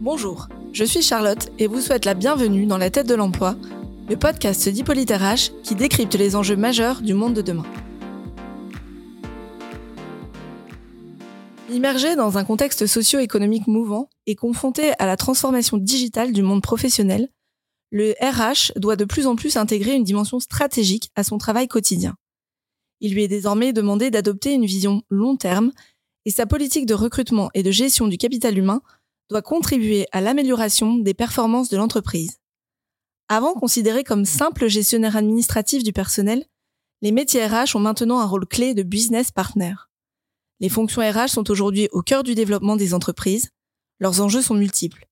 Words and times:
Bonjour, 0.00 0.48
je 0.72 0.82
suis 0.82 1.00
Charlotte 1.00 1.52
et 1.60 1.68
vous 1.68 1.80
souhaite 1.80 2.04
la 2.04 2.14
bienvenue 2.14 2.66
dans 2.66 2.76
La 2.76 2.90
tête 2.90 3.06
de 3.06 3.14
l'emploi, 3.14 3.54
le 4.08 4.16
podcast 4.16 4.68
d'Hippolyte 4.68 5.12
RH 5.12 5.62
qui 5.62 5.76
décrypte 5.76 6.16
les 6.16 6.34
enjeux 6.34 6.56
majeurs 6.56 7.02
du 7.02 7.14
monde 7.14 7.34
de 7.34 7.40
demain. 7.40 7.64
Immergé 11.70 12.16
dans 12.16 12.36
un 12.36 12.42
contexte 12.42 12.86
socio-économique 12.86 13.68
mouvant 13.68 14.10
et 14.26 14.34
confronté 14.34 14.90
à 14.98 15.06
la 15.06 15.16
transformation 15.16 15.76
digitale 15.76 16.32
du 16.32 16.42
monde 16.42 16.62
professionnel, 16.62 17.28
le 17.92 18.14
RH 18.20 18.72
doit 18.74 18.96
de 18.96 19.04
plus 19.04 19.28
en 19.28 19.36
plus 19.36 19.56
intégrer 19.56 19.94
une 19.94 20.02
dimension 20.02 20.40
stratégique 20.40 21.10
à 21.14 21.22
son 21.22 21.38
travail 21.38 21.68
quotidien. 21.68 22.16
Il 23.00 23.14
lui 23.14 23.22
est 23.22 23.28
désormais 23.28 23.72
demandé 23.72 24.10
d'adopter 24.10 24.52
une 24.52 24.66
vision 24.66 25.02
long 25.10 25.36
terme 25.36 25.70
et 26.24 26.30
sa 26.30 26.46
politique 26.46 26.86
de 26.86 26.94
recrutement 26.94 27.50
et 27.54 27.62
de 27.62 27.70
gestion 27.70 28.08
du 28.08 28.18
capital 28.18 28.56
humain 28.56 28.82
doit 29.28 29.42
contribuer 29.42 30.06
à 30.12 30.20
l'amélioration 30.20 30.98
des 30.98 31.14
performances 31.14 31.68
de 31.68 31.76
l'entreprise. 31.76 32.38
Avant 33.28 33.54
considérés 33.54 34.04
comme 34.04 34.24
simples 34.24 34.68
gestionnaires 34.68 35.16
administratifs 35.16 35.82
du 35.82 35.92
personnel, 35.92 36.44
les 37.00 37.12
métiers 37.12 37.46
RH 37.46 37.74
ont 37.74 37.80
maintenant 37.80 38.20
un 38.20 38.26
rôle 38.26 38.46
clé 38.46 38.74
de 38.74 38.82
business 38.82 39.30
partner. 39.30 39.74
Les 40.60 40.68
fonctions 40.68 41.02
RH 41.02 41.28
sont 41.28 41.50
aujourd'hui 41.50 41.88
au 41.92 42.02
cœur 42.02 42.22
du 42.22 42.34
développement 42.34 42.76
des 42.76 42.94
entreprises. 42.94 43.50
Leurs 43.98 44.20
enjeux 44.20 44.42
sont 44.42 44.54
multiples. 44.54 45.06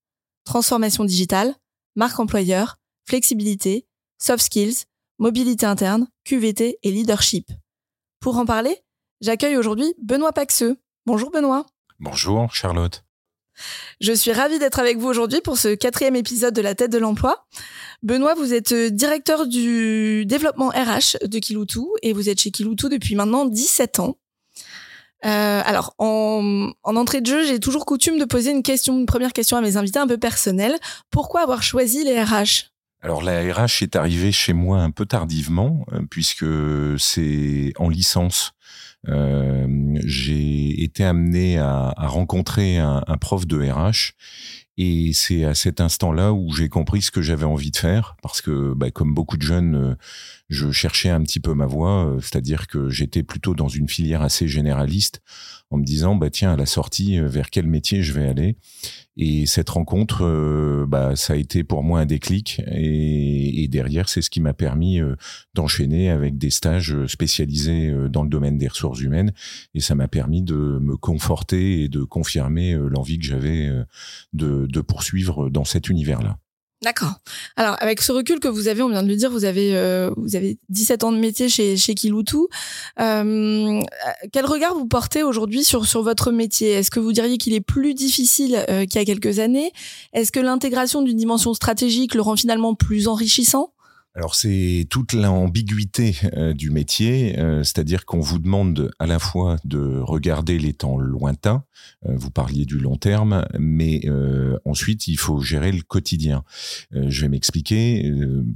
Transformation 0.45 1.03
digitale, 1.03 1.55
marque 1.95 2.19
employeur, 2.19 2.77
flexibilité, 3.05 3.85
soft 4.17 4.45
skills, 4.45 4.85
mobilité 5.19 5.65
interne, 5.65 6.07
QVT 6.23 6.79
et 6.81 6.91
leadership. 6.91 7.51
Pour 8.21 8.37
en 8.37 8.45
parler, 8.45 8.77
j'accueille 9.19 9.57
aujourd'hui 9.57 9.93
Benoît 10.01 10.31
Paxeux. 10.31 10.77
Bonjour 11.07 11.31
Benoît. 11.31 11.65
Bonjour 11.99 12.53
Charlotte. 12.53 13.03
Je 13.99 14.13
suis 14.13 14.31
ravie 14.31 14.59
d'être 14.59 14.77
avec 14.77 14.97
vous 14.97 15.07
aujourd'hui 15.07 15.41
pour 15.41 15.57
ce 15.57 15.73
quatrième 15.73 16.15
épisode 16.15 16.53
de 16.53 16.61
La 16.61 16.75
tête 16.75 16.91
de 16.91 16.99
l'emploi. 16.99 17.47
Benoît, 18.03 18.35
vous 18.35 18.53
êtes 18.53 18.71
euh, 18.71 18.89
directeur 18.91 19.47
du 19.47 20.27
développement 20.27 20.69
RH 20.69 21.25
de 21.25 21.39
Kiloutou 21.39 21.91
et 22.03 22.13
vous 22.13 22.29
êtes 22.29 22.41
chez 22.41 22.51
Kiloutou 22.51 22.87
depuis 22.87 23.15
maintenant 23.15 23.45
17 23.45 23.99
ans. 23.99 24.17
Euh, 25.25 25.61
alors, 25.65 25.95
en, 25.97 26.71
entrée 26.83 27.21
de 27.21 27.27
jeu, 27.27 27.45
j'ai 27.45 27.59
toujours 27.59 27.87
coutume 27.87 28.19
de 28.19 28.25
poser 28.25 28.51
une 28.51 28.63
question, 28.63 28.99
une 28.99 29.07
première 29.07 29.33
question 29.33 29.57
à 29.57 29.61
mes 29.61 29.77
invités 29.77 29.99
un 29.99 30.07
peu 30.07 30.17
personnelle. 30.17 30.77
Pourquoi 31.09 31.41
avoir 31.41 31.63
choisi 31.63 32.03
les 32.03 32.21
RH 32.21 32.71
alors 33.03 33.23
la 33.23 33.41
RH 33.41 33.81
est 33.81 33.95
arrivée 33.95 34.31
chez 34.31 34.53
moi 34.53 34.77
un 34.77 34.91
peu 34.91 35.07
tardivement 35.07 35.87
euh, 35.91 36.01
puisque 36.07 36.45
c'est 36.99 37.73
en 37.77 37.89
licence 37.89 38.53
j'ai 39.05 40.83
été 40.83 41.03
amené 41.03 41.57
à, 41.57 41.93
à 41.95 42.07
rencontrer 42.07 42.77
un, 42.77 43.03
un, 43.07 43.17
prof 43.17 43.47
de 43.47 43.57
RH 43.57 44.13
et 44.83 45.11
c'est 45.13 45.43
à 45.43 45.53
cet 45.53 45.81
instant-là 45.81 46.33
où 46.33 46.51
j'ai 46.53 46.69
compris 46.69 47.01
ce 47.03 47.11
que 47.11 47.21
j'avais 47.21 47.45
envie 47.45 47.71
de 47.71 47.77
faire, 47.77 48.15
parce 48.23 48.41
que, 48.41 48.73
bah, 48.73 48.89
comme 48.89 49.13
beaucoup 49.13 49.37
de 49.37 49.43
jeunes, 49.43 49.75
euh, 49.75 49.95
je 50.49 50.71
cherchais 50.71 51.09
un 51.09 51.21
petit 51.21 51.39
peu 51.39 51.53
ma 51.53 51.65
voie, 51.67 52.07
euh, 52.07 52.19
c'est-à-dire 52.19 52.67
que 52.67 52.89
j'étais 52.89 53.21
plutôt 53.21 53.53
dans 53.53 53.67
une 53.67 53.89
filière 53.89 54.23
assez 54.23 54.47
généraliste, 54.47 55.21
en 55.69 55.77
me 55.77 55.83
disant, 55.83 56.15
bah 56.15 56.29
tiens, 56.29 56.53
à 56.53 56.55
la 56.55 56.65
sortie, 56.65 57.19
vers 57.19 57.49
quel 57.49 57.67
métier 57.67 58.01
je 58.01 58.13
vais 58.13 58.27
aller? 58.27 58.55
Et 59.17 59.45
cette 59.45 59.69
rencontre, 59.69 60.23
euh, 60.23 60.85
bah, 60.87 61.15
ça 61.15 61.33
a 61.33 61.35
été 61.35 61.63
pour 61.63 61.83
moi 61.83 61.99
un 61.99 62.05
déclic. 62.05 62.61
Et, 62.71 63.67
derrière, 63.67 64.09
c'est 64.09 64.21
ce 64.21 64.29
qui 64.29 64.41
m'a 64.41 64.53
permis 64.53 64.99
euh, 64.99 65.15
d'enchaîner 65.53 66.09
avec 66.09 66.37
des 66.37 66.49
stages 66.49 67.05
spécialisés 67.07 67.89
euh, 67.89 68.09
dans 68.09 68.23
le 68.23 68.29
domaine 68.29 68.57
des 68.57 68.67
ressources 68.67 69.01
humaines. 69.01 69.33
Et 69.73 69.81
ça 69.81 69.95
m'a 69.95 70.07
permis 70.07 70.41
de 70.41 70.55
me 70.81 70.95
conforter 70.95 71.83
et 71.83 71.89
de 71.89 72.03
confirmer 72.03 72.73
l'envie 72.73 73.19
que 73.19 73.25
j'avais 73.25 73.69
de 74.33 74.81
poursuivre 74.81 75.49
dans 75.49 75.65
cet 75.65 75.89
univers-là. 75.89 76.37
D'accord. 76.83 77.13
Alors, 77.57 77.75
avec 77.79 78.01
ce 78.01 78.11
recul 78.11 78.39
que 78.39 78.47
vous 78.47 78.67
avez, 78.67 78.81
on 78.81 78.89
vient 78.89 79.03
de 79.03 79.07
le 79.07 79.15
dire, 79.15 79.29
vous 79.29 79.45
avez 79.45 79.75
euh, 79.75 80.09
vous 80.17 80.35
avez 80.35 80.57
17 80.69 81.03
ans 81.03 81.11
de 81.11 81.17
métier 81.17 81.47
chez 81.47 81.77
chez 81.77 81.93
Kiloutou. 81.93 82.47
Euh, 82.99 83.81
quel 84.31 84.45
regard 84.47 84.73
vous 84.73 84.87
portez 84.87 85.21
aujourd'hui 85.21 85.63
sur 85.63 85.85
sur 85.85 86.01
votre 86.01 86.31
métier? 86.31 86.71
Est-ce 86.71 86.89
que 86.89 86.99
vous 86.99 87.13
diriez 87.13 87.37
qu'il 87.37 87.53
est 87.53 87.61
plus 87.61 87.93
difficile 87.93 88.65
euh, 88.67 88.85
qu'il 88.85 88.95
y 88.95 89.03
a 89.03 89.05
quelques 89.05 89.37
années? 89.37 89.71
Est-ce 90.13 90.31
que 90.31 90.39
l'intégration 90.39 91.03
d'une 91.03 91.17
dimension 91.17 91.53
stratégique 91.53 92.15
le 92.15 92.21
rend 92.21 92.35
finalement 92.35 92.73
plus 92.73 93.07
enrichissant? 93.07 93.73
Alors 94.13 94.35
c'est 94.35 94.87
toute 94.89 95.13
l'ambiguïté 95.13 96.17
euh, 96.35 96.53
du 96.53 96.69
métier, 96.69 97.39
euh, 97.39 97.63
c'est-à-dire 97.63 98.05
qu'on 98.05 98.19
vous 98.19 98.39
demande 98.39 98.91
à 98.99 99.07
la 99.07 99.19
fois 99.19 99.55
de 99.63 99.99
regarder 99.99 100.59
les 100.59 100.73
temps 100.73 100.97
lointains, 100.97 101.63
euh, 102.05 102.13
vous 102.17 102.29
parliez 102.29 102.65
du 102.65 102.77
long 102.77 102.97
terme, 102.97 103.45
mais 103.57 104.01
ensuite 104.65 105.07
il 105.07 105.17
faut 105.17 105.39
gérer 105.39 105.71
le 105.71 105.81
quotidien. 105.81 106.43
je 106.91 107.21
vais 107.21 107.29
m'expliquer, 107.29 108.11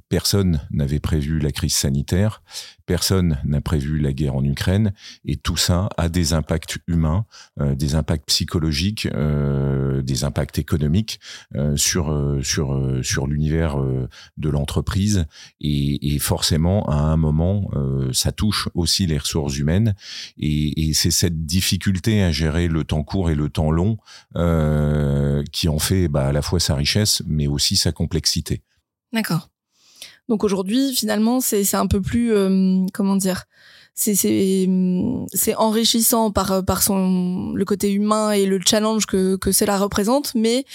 personne 0.09 0.61
n'avait 0.71 0.99
prévu 0.99 1.39
la 1.39 1.51
crise 1.51 1.73
sanitaire, 1.73 2.41
Personne 2.85 3.39
n'a 3.45 3.61
prévu 3.61 3.99
la 3.99 4.13
guerre 4.13 4.35
en 4.35 4.43
Ukraine 4.43 4.93
et 5.25 5.37
tout 5.37 5.57
ça 5.57 5.89
a 5.97 6.07
des 6.07 6.33
impacts 6.33 6.77
humains, 6.87 7.25
des 7.59 7.95
impacts 7.95 8.27
psychologiques, 8.27 9.07
des 9.07 10.23
impacts 10.23 10.59
économiques 10.59 11.19
sur 11.75 12.39
sur 12.43 12.99
sur 13.01 13.25
l'univers 13.25 13.77
de 14.37 14.49
l'entreprise 14.49 15.25
et, 15.61 16.19
forcément 16.19 16.87
à 16.89 16.95
un 16.95 17.17
moment 17.17 17.69
ça 18.11 18.31
touche 18.31 18.69
aussi 18.73 19.05
les 19.05 19.17
ressources 19.17 19.57
humaines 19.57 19.95
et, 20.37 20.93
c'est 20.93 21.11
cette 21.11 21.45
difficulté 21.45 22.23
à 22.23 22.31
gérer 22.31 22.67
le 22.67 22.83
temps 22.83 23.03
court 23.03 23.29
et 23.29 23.35
le 23.35 23.49
temps 23.49 23.71
long 23.71 23.97
qui 25.51 25.67
en 25.67 25.79
fait 25.79 26.07
bah, 26.07 26.27
à 26.27 26.31
la 26.31 26.41
fois 26.41 26.59
sa 26.59 26.75
richesse 26.75 27.21
mais 27.27 27.47
aussi 27.47 27.75
sa 27.75 27.91
complexité. 27.91 28.61
D'accord. 29.13 29.49
Donc 30.27 30.43
aujourd'hui, 30.43 30.93
finalement, 30.93 31.39
c'est 31.39 31.75
un 31.75 31.87
peu 31.87 32.01
plus 32.01 32.33
euh, 32.33 32.85
comment 32.93 33.15
dire 33.15 33.45
c'est 33.95 34.67
c'est 35.33 35.55
enrichissant 35.55 36.29
par 36.29 36.65
par 36.65 36.83
son 36.83 37.53
le 37.53 37.65
côté 37.65 37.91
humain 37.91 38.31
et 38.31 38.45
le 38.45 38.59
challenge 38.63 39.05
que 39.05 39.37
que 39.37 39.53
cela 39.53 39.77
représente 39.77 40.35
mais 40.35 40.65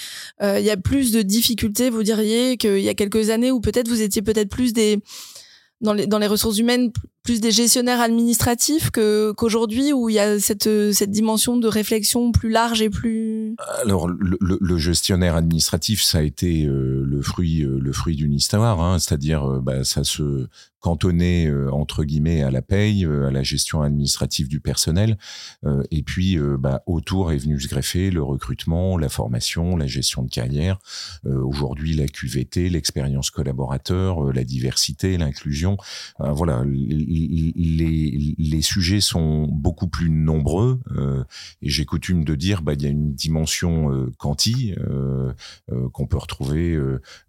euh, 0.41 0.59
il 0.59 0.65
y 0.65 0.71
a 0.71 0.77
plus 0.77 1.11
de 1.11 1.21
difficultés 1.21 1.91
vous 1.91 2.01
diriez 2.01 2.57
qu'il 2.57 2.79
y 2.79 2.89
a 2.89 2.95
quelques 2.95 3.29
années 3.29 3.51
où 3.51 3.61
peut-être 3.61 3.87
vous 3.87 4.01
étiez 4.01 4.23
peut-être 4.23 4.49
plus 4.49 4.73
des 4.73 4.99
dans 5.81 5.93
les 5.93 6.07
dans 6.07 6.17
les 6.17 6.25
ressources 6.25 6.57
humaines 6.57 6.91
plus 7.23 7.39
des 7.39 7.51
gestionnaires 7.51 8.01
administratifs 8.01 8.89
qu'aujourd'hui 8.91 9.93
où 9.93 10.09
il 10.09 10.15
y 10.15 10.19
a 10.19 10.39
cette 10.39 10.91
cette 10.91 11.11
dimension 11.11 11.57
de 11.57 11.67
réflexion 11.67 12.31
plus 12.31 12.49
large 12.49 12.81
et 12.81 12.89
plus 12.89 13.55
alors 13.83 14.07
le, 14.07 14.77
gestionnaire 14.77 15.35
administratif 15.35 16.01
ça 16.01 16.19
a 16.19 16.21
été 16.21 16.65
euh, 16.65 17.03
le 17.05 17.21
fruit 17.21 17.63
euh, 17.63 17.79
le 17.79 17.93
fruit 17.93 18.15
d'une 18.15 18.33
histoire 18.33 18.81
hein, 18.81 18.97
c'est-à-dire 18.99 19.43
euh, 19.43 19.61
bah, 19.61 19.83
ça 19.83 20.03
se 20.03 20.47
cantonné 20.81 21.45
euh, 21.45 21.71
entre 21.71 22.03
guillemets 22.03 22.41
à 22.41 22.51
la 22.51 22.61
paye, 22.61 23.05
euh, 23.05 23.27
à 23.27 23.31
la 23.31 23.43
gestion 23.43 23.83
administrative 23.83 24.47
du 24.47 24.59
personnel, 24.59 25.17
euh, 25.63 25.83
et 25.91 26.01
puis 26.01 26.37
bah, 26.59 26.81
autour 26.87 27.31
est 27.31 27.37
venu 27.37 27.59
se 27.59 27.67
greffer 27.67 28.09
le 28.09 28.23
recrutement, 28.23 28.97
la 28.97 29.09
formation, 29.09 29.77
la 29.77 29.85
gestion 29.85 30.23
de 30.23 30.29
carrière. 30.29 30.79
Aujourd'hui, 31.23 31.93
la 31.93 32.07
QVT, 32.07 32.69
l'expérience 32.69 33.29
collaborateur, 33.29 34.33
la 34.33 34.43
diversité, 34.43 35.17
l'inclusion. 35.17 35.77
voilà, 36.19 36.63
les, 37.11 38.35
les, 38.37 38.61
sujets 38.61 39.01
sont 39.01 39.47
beaucoup 39.51 39.87
plus 39.87 40.09
nombreux, 40.09 40.79
et 41.61 41.69
j'ai 41.69 41.85
coutume 41.85 42.23
de 42.23 42.35
dire, 42.35 42.61
bah 42.61 42.73
il 42.73 42.81
y 42.81 42.85
a 42.85 42.89
une 42.89 43.13
dimension 43.13 44.07
quanti 44.17 44.75
qu'on 45.93 46.07
peut 46.07 46.17
retrouver 46.17 46.79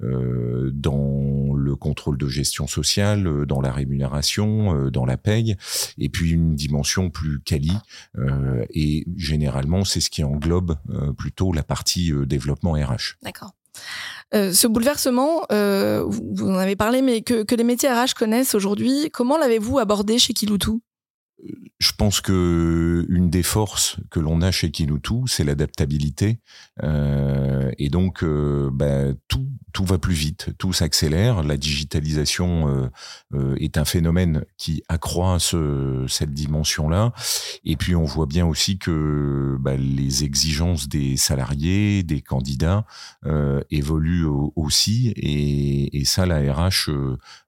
dans 0.01 1.55
le 1.55 1.77
contrôle 1.77 2.19
de 2.19 2.29
gestion 2.29 2.67
sociale 2.67 3.47
dans 3.47 3.61
la 3.61 3.73
rémunération, 3.73 4.77
euh, 4.77 4.91
dans 4.91 5.05
la 5.05 5.17
paye, 5.17 5.57
et 5.99 6.09
puis 6.09 6.31
une 6.31 6.55
dimension 6.55 7.11
plus 7.11 7.41
quali. 7.41 7.73
Euh, 8.19 8.65
et 8.71 9.07
généralement, 9.17 9.85
c'est 9.85 10.01
ce 10.01 10.11
qui 10.11 10.25
englobe 10.25 10.77
euh, 10.91 11.13
plutôt 11.13 11.53
la 11.53 11.63
partie 11.63 12.13
développement 12.27 12.73
RH. 12.73 13.17
D'accord. 13.23 13.53
Ce 14.33 14.67
bouleversement, 14.67 15.43
vous 15.51 16.49
en 16.49 16.55
avez 16.55 16.77
parlé, 16.77 17.03
mais 17.03 17.23
que, 17.23 17.43
que 17.43 17.55
les 17.55 17.65
métiers 17.65 17.91
RH 17.91 18.15
connaissent 18.17 18.55
aujourd'hui, 18.55 19.11
comment 19.13 19.37
l'avez-vous 19.37 19.79
abordé 19.79 20.19
chez 20.19 20.33
Kiloutou? 20.33 20.81
Je 21.83 21.91
pense 21.99 22.21
que 22.21 23.05
une 23.09 23.29
des 23.29 23.43
forces 23.43 23.97
que 24.11 24.21
l'on 24.21 24.41
a 24.41 24.53
chez 24.53 24.71
Kiloutou, 24.71 25.27
c'est 25.27 25.43
l'adaptabilité. 25.43 26.39
Euh, 26.85 27.73
et 27.77 27.89
donc, 27.89 28.23
euh, 28.23 28.71
bah, 28.73 29.13
tout, 29.27 29.49
tout 29.73 29.85
va 29.85 29.99
plus 29.99 30.15
vite, 30.15 30.51
tout 30.59 30.73
s'accélère. 30.73 31.43
La 31.43 31.57
digitalisation 31.57 32.89
euh, 33.35 33.57
est 33.57 33.79
un 33.79 33.85
phénomène 33.85 34.45
qui 34.57 34.85
accroît 34.89 35.41
ce, 35.41 36.07
cette 36.09 36.33
dimension-là. 36.33 37.13
Et 37.65 37.77
puis, 37.77 37.97
on 37.97 38.05
voit 38.05 38.27
bien 38.27 38.47
aussi 38.47 38.79
que 38.79 39.57
bah, 39.59 39.77
les 39.77 40.23
exigences 40.23 40.89
des 40.89 41.17
salariés, 41.17 42.05
des 42.05 42.21
candidats 42.21 42.87
évoluent 43.71 44.27
aussi. 44.55 45.13
Et, 45.17 46.05
ça, 46.05 46.27
la 46.27 46.53
RH 46.53 46.91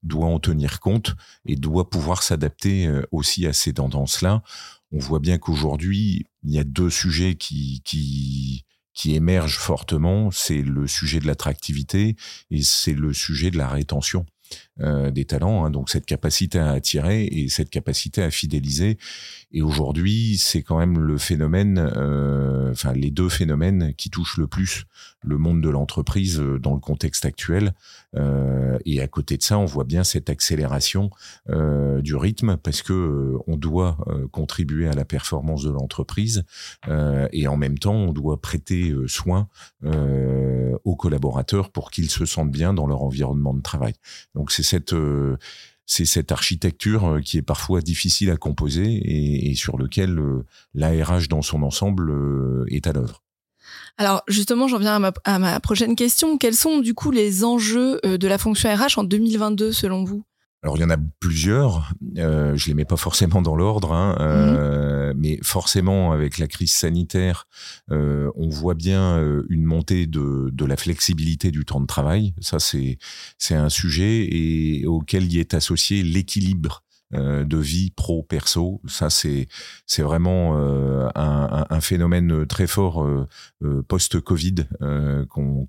doit 0.02 0.26
en 0.26 0.38
tenir 0.38 0.80
compte 0.80 1.14
et 1.44 1.56
doit 1.56 1.90
pouvoir 1.90 2.22
s'adapter 2.22 2.90
aussi 3.12 3.46
à 3.46 3.52
ces 3.52 3.72
tendances-là 3.88 4.42
on 4.94 4.98
voit 4.98 5.18
bien 5.18 5.38
qu'aujourd'hui, 5.38 6.26
il 6.44 6.52
y 6.52 6.58
a 6.58 6.64
deux 6.64 6.88
sujets 6.88 7.34
qui, 7.34 7.82
qui, 7.84 8.64
qui 8.94 9.14
émergent 9.16 9.58
fortement. 9.58 10.30
C'est 10.30 10.62
le 10.62 10.86
sujet 10.86 11.18
de 11.18 11.26
l'attractivité 11.26 12.14
et 12.50 12.62
c'est 12.62 12.92
le 12.92 13.12
sujet 13.12 13.50
de 13.50 13.58
la 13.58 13.68
rétention. 13.68 14.24
Euh, 14.80 15.10
des 15.10 15.24
talents, 15.24 15.64
hein, 15.64 15.70
donc 15.70 15.88
cette 15.88 16.04
capacité 16.06 16.58
à 16.58 16.70
attirer 16.72 17.24
et 17.24 17.48
cette 17.48 17.70
capacité 17.70 18.22
à 18.22 18.30
fidéliser. 18.30 18.98
Et 19.50 19.62
aujourd'hui, 19.62 20.36
c'est 20.38 20.62
quand 20.62 20.78
même 20.78 20.98
le 20.98 21.18
phénomène, 21.18 21.78
euh, 21.78 22.70
enfin 22.70 22.92
les 22.92 23.10
deux 23.10 23.30
phénomènes 23.30 23.94
qui 23.94 24.10
touchent 24.10 24.36
le 24.36 24.46
plus 24.46 24.84
le 25.24 25.38
monde 25.38 25.60
de 25.60 25.68
l'entreprise 25.68 26.40
euh, 26.40 26.58
dans 26.58 26.74
le 26.74 26.80
contexte 26.80 27.24
actuel. 27.24 27.74
Euh, 28.16 28.78
et 28.84 29.00
à 29.00 29.08
côté 29.08 29.36
de 29.36 29.42
ça, 29.42 29.58
on 29.58 29.64
voit 29.64 29.84
bien 29.84 30.04
cette 30.04 30.30
accélération 30.30 31.10
euh, 31.50 32.00
du 32.00 32.14
rythme 32.14 32.56
parce 32.56 32.82
que 32.82 32.92
euh, 32.92 33.38
on 33.46 33.56
doit 33.56 33.98
contribuer 34.30 34.88
à 34.88 34.92
la 34.92 35.04
performance 35.04 35.62
de 35.62 35.70
l'entreprise 35.70 36.44
et 37.32 37.48
en 37.48 37.56
même 37.56 37.78
temps, 37.78 37.94
on 37.94 38.12
doit 38.12 38.40
prêter 38.40 38.94
soin 39.06 39.48
aux 39.82 40.96
collaborateurs 40.96 41.70
pour 41.70 41.90
qu'ils 41.90 42.10
se 42.10 42.24
sentent 42.24 42.50
bien 42.50 42.74
dans 42.74 42.86
leur 42.86 43.02
environnement 43.02 43.54
de 43.54 43.62
travail. 43.62 43.94
Donc 44.34 44.50
c'est 44.50 44.62
cette 44.62 44.94
c'est 45.86 46.04
cette 46.04 46.32
architecture 46.32 47.20
qui 47.24 47.38
est 47.38 47.42
parfois 47.42 47.80
difficile 47.80 48.30
à 48.30 48.36
composer 48.36 49.50
et, 49.50 49.54
sur 49.54 49.76
lequel 49.76 50.18
l'ARH 50.74 51.28
dans 51.28 51.42
son 51.42 51.62
ensemble 51.62 52.12
est 52.68 52.86
à 52.86 52.92
l'œuvre. 52.92 53.22
Alors 53.96 54.22
justement, 54.28 54.68
j'en 54.68 54.78
viens 54.78 55.02
à 55.24 55.38
ma, 55.38 55.60
prochaine 55.60 55.96
question. 55.96 56.38
Quels 56.38 56.54
sont 56.54 56.78
du 56.78 56.94
coup 56.94 57.10
les 57.10 57.44
enjeux 57.44 58.00
de 58.04 58.28
la 58.28 58.38
fonction 58.38 58.74
RH 58.74 58.98
en 58.98 59.04
2022 59.04 59.72
selon 59.72 60.04
vous? 60.04 60.24
Alors 60.64 60.78
il 60.78 60.80
y 60.80 60.84
en 60.84 60.90
a 60.90 60.96
plusieurs, 61.20 61.92
euh, 62.16 62.56
je 62.56 62.68
les 62.68 62.74
mets 62.74 62.86
pas 62.86 62.96
forcément 62.96 63.42
dans 63.42 63.54
l'ordre, 63.54 63.92
hein, 63.92 64.16
euh, 64.20 65.12
mhm. 65.12 65.20
mais 65.20 65.38
forcément 65.42 66.12
avec 66.12 66.38
la 66.38 66.46
crise 66.46 66.72
sanitaire, 66.72 67.46
euh, 67.90 68.30
on 68.34 68.48
voit 68.48 68.72
bien 68.72 69.18
euh, 69.18 69.44
une 69.50 69.64
montée 69.64 70.06
de, 70.06 70.48
de 70.50 70.64
la 70.64 70.78
flexibilité 70.78 71.50
du 71.50 71.66
temps 71.66 71.82
de 71.82 71.86
travail. 71.86 72.32
Ça 72.40 72.60
c'est 72.60 72.96
c'est 73.36 73.54
un 73.54 73.68
sujet 73.68 74.26
et 74.30 74.86
auquel 74.86 75.30
y 75.30 75.38
est 75.38 75.52
associé 75.52 76.02
l'équilibre 76.02 76.80
euh, 76.80 76.83
de 77.14 77.56
vie 77.56 77.90
pro 77.90 78.22
perso 78.22 78.80
ça 78.86 79.08
c'est 79.10 79.48
vraiment 79.98 80.58
euh, 80.58 81.08
un, 81.14 81.80
phénomène 81.80 82.46
très 82.46 82.66
fort 82.66 83.06
post 83.88 84.20
Covid 84.20 84.66
qu'on 85.28 85.66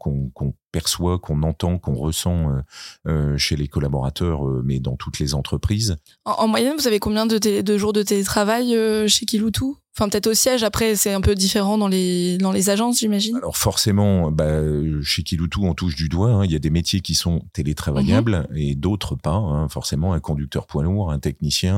perçoit, 0.75 1.19
qu'on 1.19 1.41
entend, 1.43 1.77
qu'on 1.77 1.93
ressent 1.93 2.49
euh, 2.49 2.61
euh, 3.07 3.37
chez 3.37 3.55
les 3.55 3.69
collaborateurs, 3.69 4.45
euh, 4.45 4.61
mais 4.65 4.81
dans 4.81 4.97
toutes 4.97 5.19
les 5.19 5.33
entreprises. 5.33 5.95
En, 6.25 6.49
moyenne, 6.49 6.75
vous 6.77 6.85
avez 6.85 6.99
combien 6.99 7.25
de, 7.25 7.37
de 7.37 7.77
jours 7.77 7.93
de 7.93 8.03
télétravail 8.03 8.75
chez 9.07 9.25
Kiloutou 9.25 9.77
Enfin, 9.97 10.09
peut-être 10.09 10.27
au 10.27 10.33
siège, 10.33 10.63
après, 10.63 10.95
c'est 10.95 11.13
un 11.13 11.21
peu 11.21 11.35
différent 11.35 11.77
dans 11.77 11.87
les, 11.87 12.37
dans 12.37 12.51
les 12.51 12.69
agences, 12.69 12.99
j'imagine. 12.99 13.37
Alors, 13.37 13.55
forcément, 13.55 14.29
bah, 14.31 14.61
chez 15.03 15.23
Kiloutou, 15.23 15.65
on 15.65 15.73
touche 15.73 15.95
du 15.95 16.09
doigt. 16.09 16.31
Hein. 16.31 16.45
Il 16.45 16.51
y 16.51 16.55
a 16.55 16.59
des 16.59 16.69
métiers 16.69 17.01
qui 17.01 17.15
sont 17.15 17.43
télétravaillables 17.53 18.47
mhm. 18.49 18.57
et 18.57 18.75
d'autres 18.75 19.15
pas. 19.15 19.35
Hein. 19.35 19.69
Forcément, 19.69 20.13
un 20.13 20.19
conducteur 20.19 20.67
poids 20.67 20.83
lourd, 20.83 21.11
un 21.11 21.19
technicien, 21.19 21.77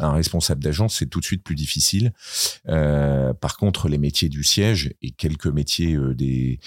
un 0.00 0.12
responsable 0.12 0.62
d'agence, 0.62 0.98
c'est 0.98 1.06
tout 1.06 1.20
de 1.20 1.24
suite 1.24 1.42
plus 1.42 1.56
difficile. 1.56 2.12
Euh, 2.68 3.32
par 3.34 3.56
contre, 3.56 3.88
les 3.88 3.98
métiers 3.98 4.28
du 4.28 4.44
siège 4.44 4.94
et 5.02 5.10
quelques 5.10 5.46
métiers 5.46 5.98
des, 6.14 6.60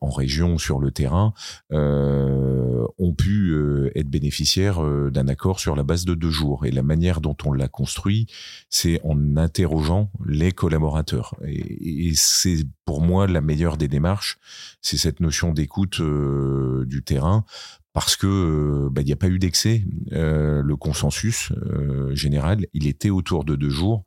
en 0.00 0.10
région 0.10 0.58
sur 0.58 0.78
le 0.78 0.90
terrain 0.90 1.32
euh, 1.72 2.86
ont 2.98 3.12
pu 3.12 3.50
euh, 3.50 3.90
être 3.94 4.08
bénéficiaires 4.08 4.82
euh, 4.82 5.10
d'un 5.10 5.28
accord 5.28 5.60
sur 5.60 5.76
la 5.76 5.82
base 5.82 6.04
de 6.04 6.14
deux 6.14 6.30
jours. 6.30 6.66
Et 6.66 6.70
la 6.70 6.82
manière 6.82 7.20
dont 7.20 7.36
on 7.44 7.52
l'a 7.52 7.68
construit, 7.68 8.26
c'est 8.68 9.00
en 9.04 9.36
interrogeant 9.36 9.91
les 10.26 10.52
collaborateurs. 10.52 11.34
Et, 11.46 12.12
c'est 12.14 12.64
pour 12.84 13.00
moi 13.00 13.26
la 13.26 13.40
meilleure 13.40 13.76
des 13.76 13.88
démarches, 13.88 14.38
c'est 14.80 14.96
cette 14.96 15.20
notion 15.20 15.52
d'écoute 15.52 16.00
du 16.00 17.02
terrain 17.02 17.44
parce 17.92 18.16
que 18.16 18.26
euh, 18.26 18.88
bah, 18.90 19.02
il 19.02 19.06
n'y 19.06 19.12
a 19.12 19.16
pas 19.16 19.28
eu 19.28 19.38
d'excès. 19.38 19.84
Euh, 20.12 20.62
le 20.62 20.76
consensus 20.76 21.52
euh, 21.52 22.14
général, 22.14 22.66
il 22.72 22.86
était 22.86 23.10
autour 23.10 23.44
de 23.44 23.54
deux 23.54 23.70
jours. 23.70 24.04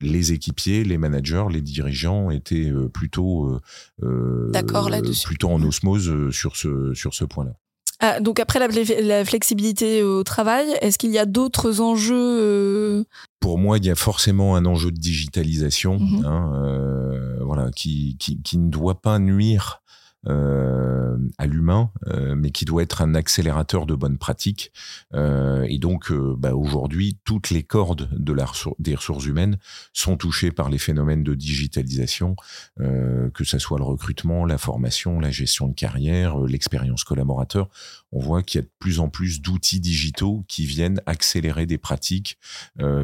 les 0.00 0.32
équipiers, 0.32 0.84
les 0.84 0.98
managers, 0.98 1.46
les 1.50 1.62
dirigeants 1.62 2.30
étaient 2.30 2.72
plutôt 2.92 3.60
d'accord 4.00 4.90
là-dessus, 4.90 5.26
plutôt 5.26 5.50
en 5.50 5.62
osmose 5.62 6.30
sur 6.30 6.56
ce 6.56 6.94
sur 6.94 7.14
ce 7.14 7.24
point-là. 7.24 7.54
Ah, 8.00 8.20
donc 8.20 8.40
après 8.40 8.58
la, 8.58 9.24
flexibilité 9.24 10.02
au 10.02 10.24
travail, 10.24 10.66
est-ce 10.80 10.98
qu'il 10.98 11.10
y 11.10 11.18
a 11.18 11.26
d'autres 11.26 11.80
enjeux 11.80 13.04
Pour 13.40 13.58
moi, 13.58 13.78
il 13.78 13.84
y 13.84 13.90
a 13.90 13.94
forcément 13.94 14.56
un 14.56 14.64
enjeu 14.64 14.90
de 14.90 14.98
digitalisation, 14.98 15.98
mhm. 15.98 16.24
hein, 16.24 17.38
voilà, 17.42 17.70
qui, 17.70 18.16
qui, 18.18 18.40
qui 18.42 18.58
ne 18.58 18.70
doit 18.70 19.00
pas 19.00 19.18
nuire 19.18 19.80
euh, 19.80 19.84
à 20.26 21.46
l'humain, 21.46 21.90
euh, 22.08 22.34
mais 22.34 22.50
qui 22.50 22.64
doit 22.64 22.82
être 22.82 23.02
un 23.02 23.14
accélérateur 23.14 23.86
de 23.86 23.94
bonnes 23.94 24.18
pratiques. 24.18 24.72
Euh, 25.14 25.66
et 25.68 25.78
donc, 25.78 26.12
bah, 26.12 26.54
aujourd'hui, 26.54 27.18
toutes 27.24 27.50
les 27.50 27.62
cordes 27.62 28.08
de 28.12 28.32
la 28.32 28.46
des 28.78 28.96
ressources 28.96 29.26
humaines 29.26 29.58
sont 29.92 30.16
touchées 30.16 30.50
par 30.50 30.70
les 30.70 30.78
phénomènes 30.78 31.22
de 31.22 31.34
digitalisation, 31.34 32.34
que 32.78 33.44
ce 33.44 33.58
soit 33.58 33.78
le 33.78 33.84
recrutement, 33.84 34.44
la 34.44 34.58
formation, 34.58 35.20
la 35.20 35.30
gestion 35.30 35.68
de 35.68 35.74
carrière, 35.74 36.38
l'expérience 36.38 37.04
collaborateur. 37.04 37.68
On 38.10 38.18
voit 38.18 38.42
qu'il 38.42 38.60
y 38.60 38.62
a 38.62 38.66
de 38.66 38.70
plus 38.80 38.98
en 38.98 39.08
plus 39.08 39.40
d'outils 39.40 39.78
digitaux 39.78 40.44
qui 40.48 40.66
viennent 40.66 41.00
accélérer 41.06 41.66
des 41.66 41.78
pratiques, 41.78 42.38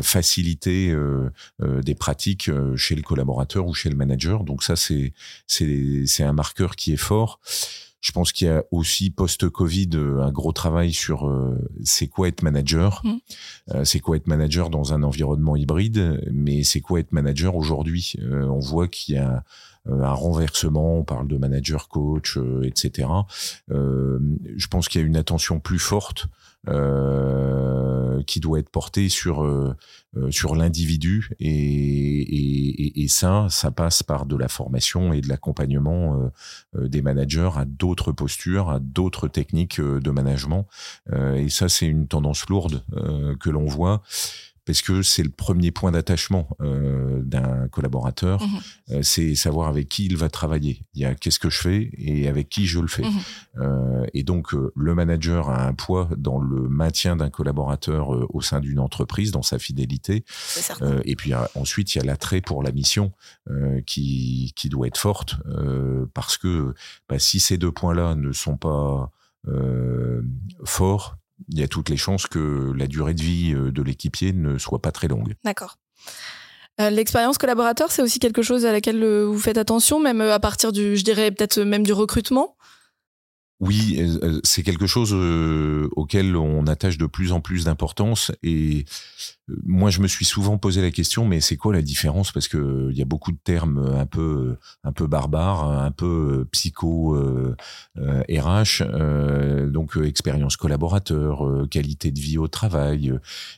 faciliter 0.02 0.94
des 1.60 1.94
pratiques 1.94 2.50
chez 2.74 2.96
le 2.96 3.02
collaborateur 3.02 3.66
ou 3.66 3.74
chez 3.74 3.88
le 3.88 3.96
manager. 3.96 4.42
Donc 4.42 4.64
ça, 4.64 4.74
c'est 4.74 5.12
un 6.20 6.32
marqueur 6.32 6.74
qui 6.74 6.92
est 6.92 6.96
fort. 7.06 7.40
Je 8.00 8.12
pense 8.12 8.32
qu'il 8.32 8.46
y 8.46 8.50
a 8.50 8.62
aussi 8.70 9.10
post-Covid 9.10 9.90
euh, 9.94 10.22
un 10.22 10.30
gros 10.30 10.52
travail 10.52 10.92
sur 10.92 11.26
euh, 11.26 11.58
c'est 11.82 12.06
quoi 12.06 12.28
être 12.28 12.42
manager, 12.42 13.00
mmh. 13.02 13.14
euh, 13.74 13.84
c'est 13.84 13.98
quoi 13.98 14.16
être 14.16 14.28
manager 14.28 14.70
dans 14.70 14.92
un 14.92 15.02
environnement 15.02 15.56
hybride, 15.56 16.20
mais 16.30 16.62
c'est 16.62 16.80
quoi 16.80 17.00
être 17.00 17.12
manager 17.12 17.56
aujourd'hui? 17.56 18.14
on 18.22 18.60
voit 18.60 18.86
qu'il 18.86 19.16
y 19.16 19.18
a 19.18 19.42
un 19.88 20.12
renversement, 20.12 20.98
on 20.98 21.04
parle 21.04 21.26
de 21.26 21.36
manager 21.36 21.88
coach, 21.88 22.38
etc. 22.64 23.08
je 23.68 24.66
pense 24.68 24.88
qu'il 24.88 25.00
y 25.00 25.04
a 25.04 25.06
une 25.06 25.16
attention 25.16 25.60
plus 25.60 25.78
forte 25.78 26.26
euh, 26.68 28.22
qui 28.24 28.40
doit 28.40 28.58
être 28.58 28.70
porté 28.70 29.08
sur 29.08 29.44
euh, 29.44 29.76
euh, 30.16 30.30
sur 30.30 30.56
l'individu 30.56 31.30
et, 31.38 31.48
et, 31.48 33.04
et, 33.04 33.08
ça, 33.08 33.46
ça 33.50 33.70
passe 33.70 34.02
par 34.02 34.26
de 34.26 34.36
la 34.36 34.48
formation 34.48 35.12
et 35.12 35.20
de 35.20 35.28
l'accompagnement 35.28 36.30
des 36.74 37.02
managers 37.02 37.50
à 37.54 37.64
d'autres 37.64 38.12
postures, 38.12 38.70
à 38.70 38.80
d'autres 38.80 39.28
techniques 39.28 39.80
de 39.80 40.10
management. 40.10 40.66
et 41.12 41.48
ça, 41.50 41.68
c'est 41.68 41.86
une 41.86 42.08
tendance 42.08 42.48
lourde 42.48 42.82
que 43.38 43.50
l'on 43.50 43.66
voit 43.66 44.02
parce 44.66 44.82
que 44.82 45.02
c'est 45.02 45.22
le 45.22 45.30
premier 45.30 45.70
point 45.70 45.92
d'attachement 45.92 46.48
euh, 46.60 47.22
d'un 47.22 47.68
collaborateur, 47.68 48.42
mhm. 48.42 48.60
euh, 48.90 49.02
c'est 49.02 49.34
savoir 49.36 49.68
avec 49.68 49.88
qui 49.88 50.06
il 50.06 50.16
va 50.16 50.28
travailler. 50.28 50.82
Il 50.94 51.00
y 51.00 51.04
a 51.04 51.14
qu'est-ce 51.14 51.38
que 51.38 51.48
je 51.48 51.60
fais 51.60 51.90
et 51.96 52.28
avec 52.28 52.48
qui 52.48 52.66
je 52.66 52.80
le 52.80 52.88
fais. 52.88 53.04
Mhm. 53.04 53.20
Euh, 53.58 54.06
et 54.12 54.24
donc 54.24 54.54
euh, 54.54 54.72
le 54.74 54.94
manager 54.94 55.48
a 55.48 55.66
un 55.66 55.72
poids 55.72 56.08
dans 56.16 56.40
le 56.40 56.68
maintien 56.68 57.16
d'un 57.16 57.30
collaborateur 57.30 58.14
euh, 58.14 58.26
au 58.30 58.40
sein 58.40 58.60
d'une 58.60 58.80
entreprise, 58.80 59.30
dans 59.30 59.42
sa 59.42 59.58
fidélité. 59.58 60.24
et 61.04 61.14
puis 61.14 61.32
ensuite 61.54 61.94
il 61.94 61.98
y 61.98 62.00
a 62.00 62.04
l'attrait 62.04 62.40
pour 62.40 62.62
la 62.62 62.72
mission 62.72 63.12
qui 63.86 64.52
qui 64.56 64.68
doit 64.68 64.88
être 64.88 64.98
forte 64.98 65.36
parce 66.12 66.36
que 66.36 66.74
bah, 67.08 67.18
si 67.18 67.38
ces 67.38 67.56
deux 67.56 67.70
points-là 67.70 68.14
ne 68.14 68.32
sont 68.32 68.56
pas 68.56 69.10
forts, 70.64 71.18
il 71.48 71.58
y 71.58 71.62
a 71.62 71.68
toutes 71.68 71.88
les 71.88 71.96
chances 71.96 72.26
que 72.26 72.72
la 72.76 72.86
durée 72.86 73.14
de 73.14 73.22
vie 73.22 73.54
euh, 73.54 73.70
de 73.70 73.82
l'équipier 73.82 74.32
ne 74.32 74.58
soit 74.58 74.80
pas 74.80 74.92
très 74.92 75.08
longue. 75.08 75.34
D'accord. 75.44 75.78
Euh, 76.80 76.90
l'expérience 76.90 77.38
collaborateur, 77.38 77.90
c'est 77.90 78.02
aussi 78.02 78.18
quelque 78.18 78.42
chose 78.42 78.66
à 78.66 78.72
laquelle 78.72 79.02
euh, 79.02 79.24
vous 79.24 79.38
faites 79.38 79.58
attention, 79.58 79.98
même 79.98 80.20
à 80.20 80.38
partir 80.38 80.72
du, 80.72 80.96
je 80.96 81.04
dirais 81.04 81.30
peut-être 81.30 81.60
même 81.60 81.84
du 81.84 81.92
recrutement? 81.92 82.56
Oui, 83.60 84.00
c'est 84.44 84.62
quelque 84.62 84.86
chose 84.86 85.14
auquel 85.96 86.36
on 86.36 86.66
attache 86.66 86.98
de 86.98 87.06
plus 87.06 87.32
en 87.32 87.40
plus 87.40 87.64
d'importance 87.64 88.32
et 88.42 88.84
moi, 89.64 89.90
je 89.90 90.00
me 90.00 90.08
suis 90.08 90.24
souvent 90.24 90.58
posé 90.58 90.82
la 90.82 90.90
question, 90.90 91.24
mais 91.24 91.40
c'est 91.40 91.56
quoi 91.56 91.72
la 91.72 91.82
différence? 91.82 92.32
Parce 92.32 92.48
que 92.48 92.88
il 92.90 92.98
y 92.98 93.02
a 93.02 93.04
beaucoup 93.04 93.30
de 93.30 93.38
termes 93.42 93.94
un 93.96 94.06
peu, 94.06 94.56
un 94.82 94.92
peu 94.92 95.06
barbares, 95.06 95.70
un 95.70 95.92
peu 95.92 96.46
psycho 96.50 97.14
euh, 97.14 97.54
RH, 98.28 98.82
euh, 98.82 99.70
donc 99.70 99.96
expérience 99.96 100.56
collaborateur, 100.56 101.46
euh, 101.46 101.66
qualité 101.66 102.10
de 102.10 102.18
vie 102.18 102.38
au 102.38 102.48
travail, 102.48 103.12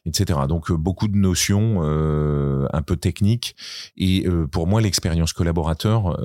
etc. 0.05 0.41
Donc 0.47 0.71
beaucoup 0.73 1.09
de 1.09 1.17
notions 1.17 1.81
un 1.81 2.83
peu 2.83 2.97
techniques. 2.97 3.57
Et 3.97 4.27
pour 4.53 4.67
moi, 4.67 4.81
l'expérience 4.81 5.33
collaborateur, 5.33 6.19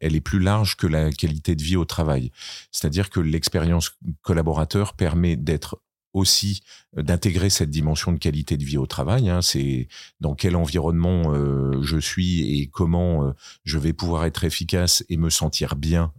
elle 0.00 0.16
est 0.16 0.20
plus 0.20 0.38
large 0.38 0.76
que 0.76 0.86
la 0.86 1.10
qualité 1.12 1.56
de 1.56 1.62
vie 1.62 1.76
au 1.76 1.84
travail. 1.84 2.30
C'est-à-dire 2.76 3.10
que 3.10 3.20
l'expérience 3.20 3.92
collaborateur 4.22 4.94
permet 4.94 5.36
d'être 5.36 5.80
aussi 6.12 6.62
d'intégrer 6.96 7.50
cette 7.50 7.68
dimension 7.68 8.10
de 8.10 8.18
qualité 8.18 8.56
de 8.56 8.64
vie 8.64 8.78
au 8.78 8.86
travail. 8.86 9.28
Hein. 9.28 9.42
C'est 9.42 9.88
dans 10.20 10.34
quel 10.34 10.56
environnement 10.56 11.34
je 11.82 11.98
suis 11.98 12.58
et 12.58 12.68
comment 12.68 13.34
je 13.64 13.76
vais 13.76 13.92
pouvoir 13.92 14.24
être 14.24 14.44
efficace 14.44 15.04
et 15.10 15.18
me 15.18 15.28
sentir 15.28 15.76
bien 15.76 16.14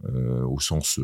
au 0.46 0.60
sens 0.60 1.00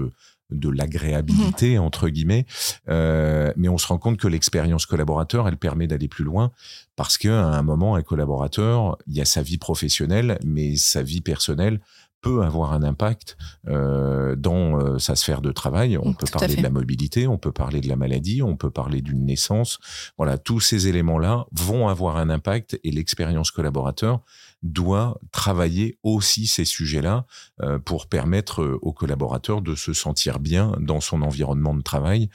de 0.51 0.69
l'agréabilité 0.69 1.79
mmh. 1.79 1.83
entre 1.83 2.09
guillemets, 2.09 2.47
euh, 2.89 3.53
mais 3.57 3.69
on 3.69 3.79
se 3.79 3.87
rend 3.87 3.99
compte 3.99 4.19
que 4.19 4.29
l'expérience 4.29 4.87
collaborateur, 4.87 5.49
elle 5.49 5.57
permet 5.57 5.87
d'aller 5.87 6.09
plus 6.09 6.25
loin 6.25 6.53
parce 6.97 7.19
qu'à 7.19 7.45
un 7.45 7.63
moment, 7.63 7.97
un 7.97 8.03
collaborateur, 8.03 8.99
il 9.07 9.15
y 9.15 9.21
a 9.21 9.25
sa 9.25 9.43
vie 9.43 9.59
professionnelle, 9.59 10.39
mais 10.45 10.77
sa 10.77 11.03
vie 11.03 11.21
personnelle 11.21 11.81
peut 12.25 12.43
avoir 12.43 12.73
un 12.73 12.83
impact 12.83 13.37
euh, 13.69 14.35
dans 14.35 14.81
euh, 14.81 14.99
sa 14.99 15.14
sphère 15.14 15.43
de 15.43 15.52
travail. 15.52 15.99
On 15.99 16.11
mmh, 16.11 16.16
peut 16.16 16.26
parler 16.33 16.57
de 16.57 16.62
la 16.62 16.71
mobilité, 16.71 17.26
on 17.26 17.37
peut 17.37 17.52
parler 17.52 17.83
de 17.83 17.88
la 17.88 17.97
maladie, 17.97 18.43
on 18.43 18.57
peut 18.57 18.71
parler 18.71 19.02
d'une 19.02 19.26
naissance. 19.26 19.78
Voilà, 20.16 20.38
tous 20.38 20.59
ces 20.59 20.88
éléments-là 20.88 21.45
vont 21.52 21.87
avoir 21.87 22.16
un 22.16 22.31
impact 22.31 22.81
et 22.83 22.93
l'expérience 22.93 23.50
collaborateur 23.50 24.23
doit 24.62 25.21
travailler 25.31 25.99
aussi 26.02 26.47
ces 26.47 26.64
sujets-là 26.64 27.26
euh, 27.61 27.78
pour 27.78 28.07
permettre 28.07 28.78
aux 28.81 28.95
collaborateurs 28.95 29.61
de 29.61 29.75
se 29.75 29.93
sentir 29.93 30.38
bien 30.38 30.75
dans 30.81 31.02
son 31.02 31.21
environnement 31.21 31.75
de 31.75 31.83
travail. 31.83 32.31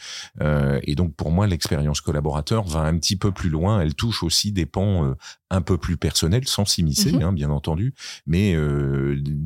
Et 0.84 0.94
donc 0.94 1.16
pour 1.16 1.32
moi, 1.32 1.48
l'expérience 1.48 2.02
collaborateur 2.02 2.64
va 2.68 2.82
un 2.82 2.98
petit 3.00 3.16
peu 3.16 3.32
plus 3.32 3.50
loin. 3.50 3.82
Elle 3.82 3.96
touche 3.96 4.22
aussi 4.22 4.52
des 4.52 4.68
pans 4.68 5.16
un 5.50 5.62
peu 5.62 5.78
plus 5.78 5.98
personnels, 5.98 6.48
sans 6.48 6.66
s'immiscer, 6.66 7.12
mmh 7.12 7.22
hein, 7.24 7.34
bien 7.34 7.50
entendu, 7.50 7.96
mais 8.28 8.56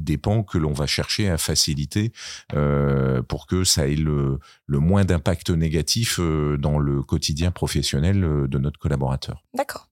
des 0.03 0.17
pans 0.17 0.43
que 0.43 0.57
l'on 0.57 0.73
va 0.73 0.85
chercher 0.85 1.29
à 1.29 1.37
faciliter 1.37 2.11
pour 3.27 3.47
que 3.47 3.63
ça 3.63 3.87
ait 3.87 3.95
le, 3.95 4.39
le 4.67 4.79
moins 4.79 5.05
d'impact 5.05 5.49
négatif 5.49 6.19
dans 6.19 6.79
le 6.79 7.01
quotidien 7.01 7.51
professionnel 7.51 8.21
de 8.47 8.57
notre 8.57 8.79
collaborateur. 8.79 9.43
D'accord. 9.53 9.89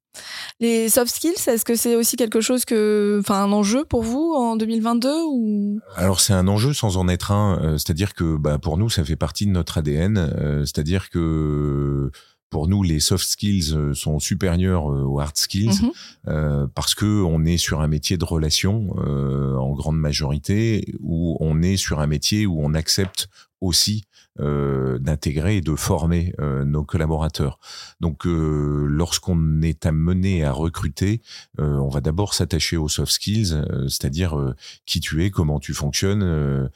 Les 0.59 0.89
soft 0.89 1.13
skills, 1.13 1.47
est-ce 1.47 1.65
que 1.65 1.75
c'est 1.75 1.95
aussi 1.95 2.15
quelque 2.17 2.41
chose 2.41 2.65
que, 2.65 3.19
enfin, 3.21 3.43
un 3.43 3.51
enjeu 3.51 3.85
pour 3.85 4.03
vous 4.03 4.33
en 4.35 4.55
2022 4.55 5.09
ou? 5.27 5.79
Alors 5.95 6.19
c'est 6.19 6.33
un 6.33 6.47
enjeu 6.47 6.73
sans 6.73 6.97
en 6.97 7.07
être 7.07 7.31
un. 7.31 7.59
Euh, 7.63 7.77
c'est-à-dire 7.77 8.13
que, 8.13 8.37
bah, 8.37 8.59
pour 8.59 8.77
nous, 8.77 8.89
ça 8.89 9.03
fait 9.03 9.15
partie 9.15 9.45
de 9.45 9.51
notre 9.51 9.79
ADN. 9.79 10.17
Euh, 10.17 10.59
c'est-à-dire 10.65 11.09
que 11.09 12.11
pour 12.51 12.67
nous, 12.67 12.83
les 12.83 12.99
soft 12.99 13.27
skills 13.27 13.73
euh, 13.73 13.95
sont 13.95 14.19
supérieurs 14.19 14.85
aux 14.85 15.19
hard 15.19 15.35
skills 15.37 15.81
mhm. 15.81 16.67
parce 16.75 16.93
que 16.93 17.23
on 17.23 17.43
est 17.45 17.57
sur 17.57 17.81
un 17.81 17.87
métier 17.87 18.17
de 18.17 18.25
relation 18.25 18.91
en 18.91 19.71
grande 19.73 19.97
majorité, 19.97 20.93
où 20.99 21.37
on 21.39 21.63
est 21.63 21.77
sur 21.77 21.99
un 21.99 22.07
métier 22.07 22.45
où 22.45 22.59
on 22.63 22.75
accepte 22.75 23.27
aussi 23.61 24.03
euh, 24.39 24.97
d'intégrer 24.97 25.57
et 25.57 25.61
de 25.61 25.75
former 25.75 26.33
euh, 26.39 26.63
nos 26.63 26.85
collaborateurs. 26.85 27.59
Donc, 27.99 28.25
euh, 28.25 28.87
lorsqu'on 28.87 29.61
est 29.61 29.85
amené 29.85 30.45
à 30.45 30.53
recruter, 30.53 31.21
on 31.57 31.89
va 31.89 31.99
d'abord 31.99 32.33
s'attacher 32.33 32.77
aux 32.77 32.87
soft 32.87 33.11
skills, 33.11 33.61
c'est-à-dire 33.89 34.55
qui 34.85 34.99
tu 35.01 35.23
es, 35.25 35.31
comment 35.31 35.59
tu 35.59 35.73
fonctionnes, 35.73 36.69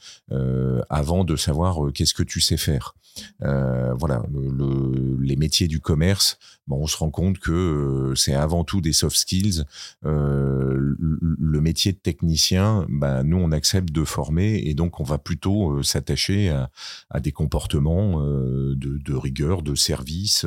avant 0.90 1.24
de 1.24 1.34
savoir 1.34 1.92
qu'est-ce 1.92 2.14
que 2.14 2.22
tu 2.22 2.40
sais 2.40 2.56
faire. 2.56 2.94
Euh, 3.42 3.94
voilà, 3.94 4.22
le, 4.32 5.16
les 5.20 5.36
métiers 5.36 5.68
du 5.68 5.80
commerce, 5.80 6.38
bon, 6.66 6.82
on 6.82 6.86
se 6.86 6.96
rend 6.96 7.10
compte 7.10 7.38
que 7.38 7.52
euh, 7.52 8.14
c'est 8.14 8.34
avant 8.34 8.64
tout 8.64 8.80
des 8.80 8.92
soft 8.92 9.16
skills. 9.16 9.64
Euh, 10.04 10.94
le, 10.98 11.60
métier 11.60 11.92
de 11.92 11.98
technicien, 11.98 12.86
bah, 12.88 13.22
nous, 13.24 13.38
on 13.38 13.50
accepte 13.50 13.90
de 13.90 14.04
former 14.04 14.62
et 14.64 14.74
donc 14.74 15.00
on 15.00 15.04
va 15.04 15.18
plutôt 15.18 15.72
euh, 15.72 15.82
s'attacher 15.82 16.50
à, 16.50 17.20
des 17.20 17.32
comportements 17.32 18.20
de, 18.20 19.14
rigueur, 19.14 19.62
de 19.62 19.74
service, 19.74 20.44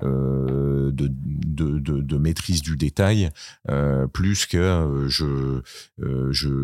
de, 0.00 0.88
maîtrise 2.18 2.62
du 2.62 2.76
détail, 2.76 3.30
plus 4.12 4.46
que 4.46 5.06
je 5.08 5.62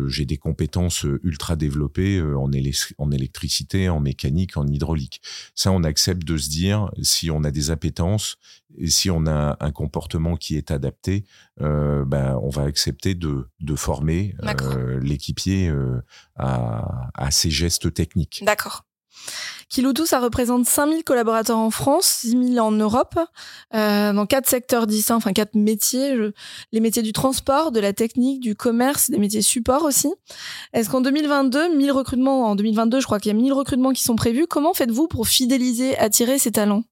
j'ai 0.07 0.25
des 0.25 0.37
compétences 0.37 1.05
ultra 1.23 1.55
développées 1.55 2.21
en, 2.21 2.49
en 2.97 3.11
électricité, 3.11 3.89
en 3.89 3.99
mécanique, 3.99 4.55
en 4.55 4.67
hydraulique. 4.67 5.21
Ça, 5.55 5.71
on 5.71 5.83
accepte 5.83 6.23
de 6.23 6.37
se 6.37 6.49
dire, 6.49 6.91
si 7.01 7.31
on 7.31 7.43
a 7.43 7.51
des 7.51 7.71
appétences, 7.71 8.37
et 8.77 8.89
si 8.89 9.09
on 9.09 9.25
a 9.25 9.57
un 9.59 9.71
comportement 9.71 10.35
qui 10.35 10.57
est 10.57 10.71
adapté, 10.71 11.25
euh, 11.61 12.05
ben, 12.05 12.39
on 12.43 12.49
va 12.49 12.63
accepter 12.63 13.15
de, 13.15 13.49
de 13.59 13.75
former 13.75 14.35
euh, 14.43 14.99
l'équipier 15.01 15.69
euh, 15.69 16.01
à, 16.35 17.09
à 17.13 17.31
ces 17.31 17.49
gestes 17.49 17.93
techniques. 17.93 18.43
D'accord. 18.45 18.85
Kiloutou, 19.69 20.05
ça 20.05 20.19
représente 20.19 20.65
5000 20.65 21.03
collaborateurs 21.03 21.57
en 21.57 21.71
France, 21.71 22.05
6000 22.21 22.59
en 22.61 22.71
Europe, 22.71 23.19
dans 23.73 24.25
quatre 24.25 24.47
secteurs 24.47 24.87
distincts, 24.87 25.17
enfin 25.17 25.33
quatre 25.33 25.55
métiers, 25.55 26.15
les 26.71 26.79
métiers 26.79 27.03
du 27.03 27.11
transport, 27.11 27.71
de 27.71 27.79
la 27.79 27.91
technique, 27.91 28.39
du 28.39 28.55
commerce, 28.55 29.11
des 29.11 29.17
métiers 29.17 29.41
support 29.41 29.83
aussi. 29.83 30.11
Est-ce 30.73 30.89
qu'en 30.89 31.01
2022, 31.01 31.75
1000 31.75 31.91
recrutements, 31.91 32.45
en 32.49 32.55
2022, 32.55 33.01
je 33.01 33.05
crois 33.05 33.19
qu'il 33.19 33.31
y 33.31 33.35
a 33.35 33.39
1000 33.39 33.51
recrutements 33.51 33.91
qui 33.91 34.03
sont 34.03 34.15
prévus. 34.15 34.47
Comment 34.47 34.73
faites-vous 34.73 35.07
pour 35.07 35.27
fidéliser, 35.27 35.97
attirer 35.97 36.39
ces 36.39 36.51
talents? 36.51 36.83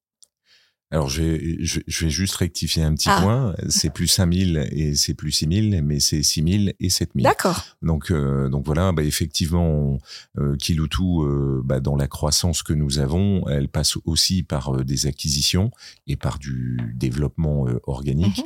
Alors, 0.89 1.09
je, 1.09 1.57
je, 1.59 2.05
vais 2.05 2.09
juste 2.09 2.35
rectifier 2.35 2.81
un 2.81 2.93
petit 2.93 3.09
ah. 3.09 3.21
point. 3.21 3.55
C'est 3.67 3.89
plus 3.89 4.07
5000 4.07 4.69
et 4.71 4.95
c'est 4.95 5.15
plus 5.15 5.31
6000, 5.31 5.81
mais 5.83 5.99
c'est 5.99 6.23
6000 6.23 6.75
et 6.79 6.89
7000. 6.89 7.23
D'accord. 7.25 7.65
Donc, 7.81 8.09
euh, 8.09 8.47
donc 8.47 8.65
voilà, 8.65 8.93
bah, 8.93 9.03
effectivement, 9.03 9.97
euh, 10.37 10.55
Kiloutou, 10.55 11.23
euh, 11.23 11.61
bah, 11.65 11.81
dans 11.81 11.97
la 11.97 12.07
croissance 12.07 12.63
que 12.63 12.71
nous 12.71 12.99
avons, 12.99 13.45
elle 13.49 13.67
passe 13.67 13.97
aussi 14.05 14.43
par 14.43 14.75
euh, 14.75 14.85
des 14.85 15.07
acquisitions 15.07 15.71
et 16.07 16.15
par 16.15 16.39
du 16.39 16.77
développement 16.95 17.67
euh, 17.67 17.81
organique. 17.85 18.41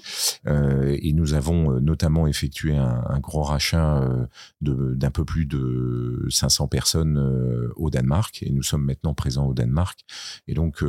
Mhm. 0.46 0.98
et 1.02 1.14
nous 1.14 1.34
avons 1.34 1.80
notamment 1.80 2.26
effectué 2.28 2.76
un, 2.76 3.04
un 3.08 3.20
gros 3.20 3.44
rachat 3.44 4.08
d'un 4.62 5.12
peu 5.12 5.26
plus 5.26 5.46
de 5.46 6.26
500 6.30 6.68
personnes 6.68 7.72
au 7.76 7.90
Danemark. 7.90 8.42
Et 8.44 8.50
nous 8.52 8.64
sommes 8.64 8.84
maintenant 8.84 9.14
présents 9.14 9.46
au 9.48 9.54
Danemark. 9.54 10.00
Et 10.48 10.54
donc, 10.54 10.84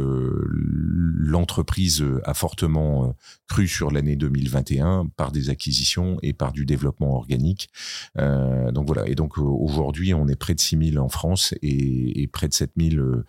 l'entreprise 1.42 2.04
a 2.22 2.34
fortement 2.34 3.08
euh, 3.08 3.12
cru 3.48 3.66
sur 3.66 3.90
l'année 3.90 4.14
2021 4.14 5.08
par 5.16 5.32
des 5.32 5.50
acquisitions 5.50 6.18
et 6.22 6.32
par 6.32 6.52
du 6.52 6.64
développement 6.64 7.16
organique. 7.16 7.68
Euh, 8.16 8.70
donc 8.70 8.86
voilà. 8.86 9.08
Et 9.08 9.16
donc 9.16 9.36
euh, 9.38 9.42
aujourd'hui, 9.42 10.14
on 10.14 10.28
est 10.28 10.36
près 10.36 10.54
de 10.54 10.60
6000 10.60 11.00
en 11.00 11.08
France 11.08 11.52
et, 11.60 12.28
près 12.32 12.48
de 12.48 12.54
7000 12.54 12.98
euh, 12.98 13.24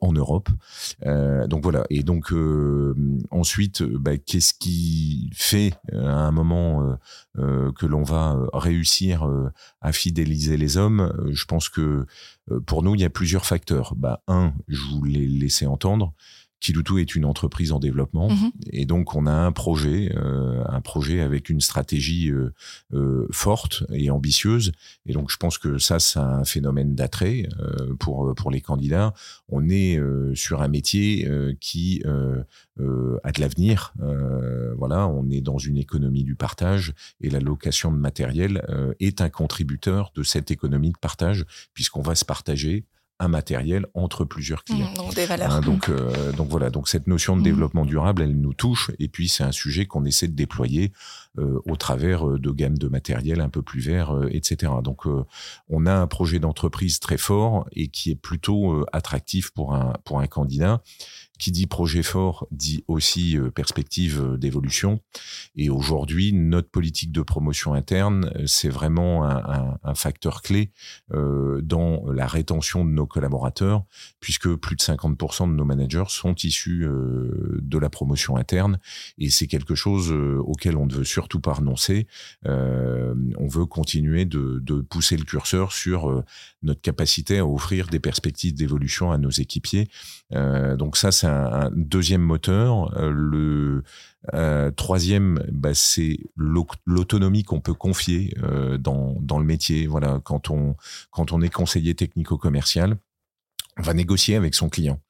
en 0.00 0.12
Europe. 0.12 0.48
donc 1.04 1.62
voilà. 1.62 1.84
Et 1.90 2.02
donc 2.02 2.32
ensuite, 3.30 3.82
bah, 3.82 4.16
qu'est-ce 4.16 4.54
qui 4.54 5.30
fait 5.34 5.74
à 5.92 6.26
un 6.28 6.30
moment 6.30 6.96
que 7.36 7.86
l'on 7.86 8.02
va 8.02 8.38
réussir 8.52 9.28
à 9.80 9.92
fidéliser 9.92 10.56
les 10.56 10.76
hommes? 10.76 11.12
Je 11.30 11.44
pense 11.44 11.68
que 11.68 12.06
pour 12.66 12.82
nous, 12.82 12.94
il 12.94 13.00
y 13.00 13.04
a 13.04 13.10
plusieurs 13.10 13.44
facteurs. 13.44 13.94
Bah, 13.96 14.22
un, 14.28 14.54
je 14.68 14.80
vous 14.90 15.04
l'ai 15.04 15.26
laissé 15.26 15.66
entendre, 15.66 16.14
Kiloutou 16.60 16.98
est 16.98 17.14
une 17.14 17.24
entreprise 17.24 17.72
en 17.72 17.78
développement 17.78 18.30
mhm. 18.30 18.50
et 18.70 18.84
donc 18.84 19.14
on 19.14 19.26
a 19.26 19.32
un 19.32 19.52
projet, 19.52 20.12
euh, 20.16 20.62
un 20.66 20.80
projet 20.80 21.20
avec 21.20 21.50
une 21.50 21.60
stratégie 21.60 22.30
euh, 22.30 22.52
euh, 22.94 23.28
forte 23.30 23.84
et 23.92 24.10
ambitieuse. 24.10 24.72
Et 25.06 25.12
donc 25.12 25.30
je 25.30 25.36
pense 25.36 25.58
que 25.58 25.78
ça, 25.78 26.00
c'est 26.00 26.18
un 26.18 26.44
phénomène 26.44 26.94
d'attrait 26.94 27.48
pour 27.98 28.34
pour 28.34 28.50
les 28.50 28.60
candidats. 28.60 29.14
On 29.48 29.68
est 29.68 30.00
sur 30.34 30.62
un 30.62 30.68
métier 30.68 31.28
qui 31.60 32.02
a 32.04 33.32
de 33.32 33.40
l'avenir. 33.40 33.94
voilà, 34.76 35.08
on 35.08 35.28
est 35.30 35.40
dans 35.40 35.58
une 35.58 35.76
économie 35.76 36.24
du 36.24 36.34
partage 36.34 36.92
et 37.20 37.30
la 37.30 37.40
location 37.40 37.92
de 37.92 37.98
matériel 37.98 38.64
est 39.00 39.20
un 39.20 39.28
contributeur 39.28 40.12
de 40.14 40.22
cette 40.22 40.50
économie 40.50 40.90
de 40.90 40.98
partage 40.98 41.44
puisqu'on 41.74 42.02
va 42.02 42.14
se 42.14 42.24
partager 42.24 42.84
un 43.20 43.28
matériel 43.28 43.86
entre 43.94 44.24
plusieurs 44.24 44.64
clients. 44.64 44.90
Mmh, 44.90 45.14
des 45.14 45.26
valeurs. 45.26 45.52
Hein, 45.52 45.60
donc, 45.60 45.88
euh, 45.88 46.32
donc 46.32 46.48
voilà, 46.48 46.70
donc 46.70 46.88
cette 46.88 47.08
notion 47.08 47.36
de 47.36 47.40
mmh. 47.40 47.44
développement 47.44 47.84
durable, 47.84 48.22
elle 48.22 48.38
nous 48.40 48.54
touche 48.54 48.92
et 48.98 49.08
puis 49.08 49.28
c'est 49.28 49.42
un 49.42 49.52
sujet 49.52 49.86
qu'on 49.86 50.04
essaie 50.04 50.28
de 50.28 50.36
déployer 50.36 50.92
euh, 51.38 51.60
au 51.66 51.76
travers 51.76 52.28
euh, 52.28 52.38
de 52.38 52.50
gammes 52.50 52.78
de 52.78 52.86
matériel 52.86 53.40
un 53.40 53.48
peu 53.48 53.62
plus 53.62 53.80
verts, 53.80 54.14
etc. 54.30 54.72
Donc 54.82 55.06
on 55.68 55.86
a 55.86 55.94
un 55.94 56.06
projet 56.06 56.38
d'entreprise 56.38 57.00
très 57.00 57.18
fort 57.18 57.66
et 57.72 57.88
qui 57.88 58.10
est 58.10 58.16
plutôt 58.16 58.84
attractif 58.92 59.50
pour 59.50 59.74
un 59.74 59.94
pour 60.04 60.20
un 60.20 60.26
candidat 60.26 60.82
qui 61.38 61.52
dit 61.52 61.66
projet 61.66 62.02
fort 62.02 62.46
dit 62.50 62.84
aussi 62.88 63.38
euh, 63.38 63.50
perspective 63.50 64.20
euh, 64.20 64.36
d'évolution. 64.36 65.00
Et 65.56 65.70
aujourd'hui, 65.70 66.32
notre 66.32 66.68
politique 66.68 67.12
de 67.12 67.22
promotion 67.22 67.74
interne, 67.74 68.30
euh, 68.36 68.46
c'est 68.46 68.68
vraiment 68.68 69.24
un, 69.24 69.78
facteur 69.94 70.42
clé 70.42 70.70
dans 71.10 72.04
la 72.10 72.26
rétention 72.26 72.84
de 72.84 72.90
nos 72.90 73.06
collaborateurs, 73.06 73.84
puisque 74.20 74.54
plus 74.54 74.76
de 74.76 74.82
50% 74.82 75.48
de 75.48 75.54
nos 75.54 75.64
managers 75.64 76.04
sont 76.08 76.34
issus 76.34 76.86
de 76.86 77.78
la 77.78 77.88
promotion 77.88 78.36
interne. 78.36 78.78
Et 79.16 79.30
c'est 79.30 79.46
quelque 79.46 79.74
chose 79.74 80.12
auquel 80.12 80.76
on 80.76 80.86
ne 80.86 80.92
veut 80.92 81.04
surtout 81.04 81.40
pas 81.40 81.54
renoncer. 81.54 82.06
On 82.44 83.48
veut 83.48 83.66
continuer 83.66 84.24
de, 84.24 84.80
pousser 84.88 85.16
le 85.16 85.24
curseur 85.24 85.72
sur 85.72 86.22
notre 86.62 86.80
capacité 86.80 87.38
à 87.38 87.46
offrir 87.46 87.86
des 87.88 88.00
perspectives 88.00 88.54
d'évolution 88.54 89.10
à 89.10 89.18
nos 89.18 89.30
équipiers. 89.30 89.88
Donc 90.30 90.96
ça, 90.96 91.10
c'est 91.10 91.26
un, 91.26 91.70
deuxième 91.74 92.22
moteur. 92.22 92.92
le 93.10 93.82
troisième, 94.76 95.42
bah, 95.50 95.74
c'est 95.74 96.18
l'autonomie 96.36 97.44
qu'on 97.44 97.60
peut 97.60 97.74
confier 97.74 98.34
dans, 98.78 99.16
dans 99.20 99.38
le 99.38 99.44
métier. 99.44 99.86
Voilà, 99.86 100.20
quand 100.24 100.50
on 100.50 100.76
quand 101.10 101.32
on 101.32 101.40
est 101.40 101.48
conseiller 101.48 101.94
technico-commercial 101.94 102.98
on 103.78 103.82
va 103.82 103.94
négocier 103.94 104.36
avec 104.36 104.54
son 104.54 104.68
client. 104.68 105.00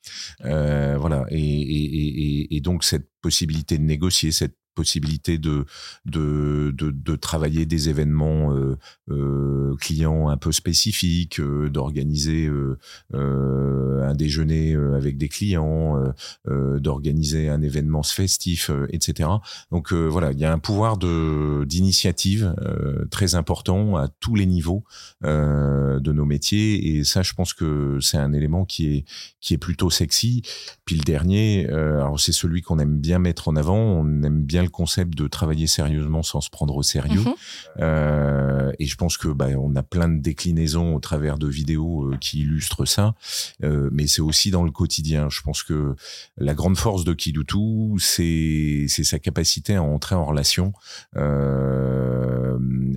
Euh, 0.44 0.96
voilà. 0.98 1.24
Et, 1.30 2.54
et, 2.54 2.60
donc 2.60 2.84
cette 2.84 3.08
possibilité 3.22 3.78
de 3.78 3.82
négocier, 3.82 4.30
cette 4.30 4.56
possibilité 4.78 5.38
de, 5.38 5.64
de, 6.06 6.72
de, 6.72 7.16
travailler 7.16 7.66
des 7.66 7.88
événements 7.88 8.54
euh, 8.54 8.78
euh, 9.10 9.74
clients 9.80 10.28
un 10.28 10.36
peu 10.36 10.52
spécifiques, 10.52 11.40
euh, 11.40 11.68
d'organiser 11.68 12.48
un 13.12 14.14
déjeuner 14.14 14.74
avec 14.94 15.18
des 15.18 15.28
clients, 15.28 16.00
d'organiser 16.46 17.48
un 17.48 17.62
événement 17.62 18.02
festif, 18.04 18.70
etc. 18.90 19.28
Donc 19.72 19.92
voilà, 19.92 20.30
il 20.32 20.38
y 20.38 20.44
a 20.44 20.52
un 20.52 20.58
pouvoir 20.58 20.96
d'initiative 21.66 22.54
très 23.10 23.34
important 23.34 23.96
à 23.96 24.08
tous 24.20 24.36
les 24.36 24.46
niveaux 24.46 24.84
de 25.22 26.12
nos 26.12 26.24
métiers 26.24 26.96
et 26.96 27.04
ça, 27.04 27.22
je 27.22 27.32
pense 27.34 27.52
que 27.52 27.98
c'est 28.00 28.18
un 28.18 28.32
élément 28.32 28.64
qui 28.64 28.86
est 28.94 29.04
qui 29.40 29.54
est 29.54 29.58
plutôt 29.58 29.90
sexy. 29.90 30.42
Puis 30.84 30.96
le 30.96 31.04
dernier, 31.04 31.68
alors 31.68 32.20
c'est 32.20 32.32
celui 32.32 32.62
qu'on 32.62 32.78
aime 32.78 33.00
bien 33.00 33.18
mettre 33.18 33.48
en 33.48 33.56
avant, 33.56 33.78
on 33.78 34.22
aime 34.22 34.44
bien 34.44 34.67
concept 34.68 35.14
de 35.14 35.26
travailler 35.26 35.66
sérieusement 35.66 36.22
sans 36.22 36.40
se 36.40 36.50
prendre 36.50 36.76
au 36.76 36.82
sérieux. 36.82 37.20
Mhm. 37.20 37.34
Euh, 37.80 38.72
et 38.78 38.86
je 38.86 38.96
pense 38.96 39.16
que 39.16 39.28
bah, 39.28 39.48
on 39.58 39.74
a 39.76 39.82
plein 39.82 40.08
de 40.08 40.20
déclinaisons 40.20 40.94
au 40.94 41.00
travers 41.00 41.38
de 41.38 41.46
vidéos 41.46 42.10
euh, 42.10 42.16
qui 42.18 42.40
illustrent 42.40 42.84
ça. 42.84 43.14
Euh, 43.62 43.88
mais 43.92 44.06
c'est 44.06 44.22
aussi 44.22 44.50
dans 44.50 44.64
le 44.64 44.70
quotidien. 44.70 45.28
Je 45.30 45.42
pense 45.42 45.62
que 45.62 45.94
la 46.36 46.54
grande 46.54 46.76
force 46.76 47.04
de 47.04 47.12
Kidutu, 47.12 47.98
c'est 47.98 48.86
c'est 48.88 49.04
sa 49.04 49.18
capacité 49.18 49.76
à 49.76 49.82
entrer 49.82 50.14
en 50.14 50.24
relation. 50.24 50.72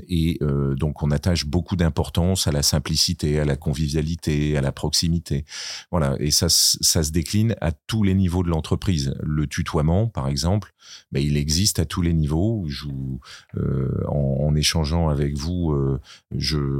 et 0.10 0.40
donc 0.78 1.04
on 1.04 1.12
attache 1.12 1.46
beaucoup 1.46 1.76
d'importance 1.76 2.48
à 2.48 2.52
la 2.52 2.64
simplicité, 2.64 3.40
à 3.40 3.46
la 3.46 3.56
convivialité, 3.56 4.58
à 4.58 4.62
la 4.62 4.72
proximité. 4.72 5.46
Voilà. 5.92 6.16
Et 6.20 6.32
ça, 6.32 6.48
ça 6.50 7.04
se 7.04 7.12
décline 7.12 7.56
à 7.62 7.72
tous 7.72 8.04
les 8.04 8.14
niveaux 8.14 8.44
de 8.44 8.50
l'entreprise. 8.50 9.14
Le 9.22 9.48
tutoiement, 9.48 10.08
par 10.08 10.28
exemple, 10.28 10.74
bah, 11.12 11.20
il 11.20 11.38
existe 11.38 11.80
à 11.80 11.86
tous 11.86 12.02
les 12.02 12.14
niveaux. 12.14 12.68
Euh, 13.58 14.04
en, 14.08 14.56
échangeant 14.56 15.10
avec 15.10 15.38
vous, 15.38 15.72
euh, 15.72 16.00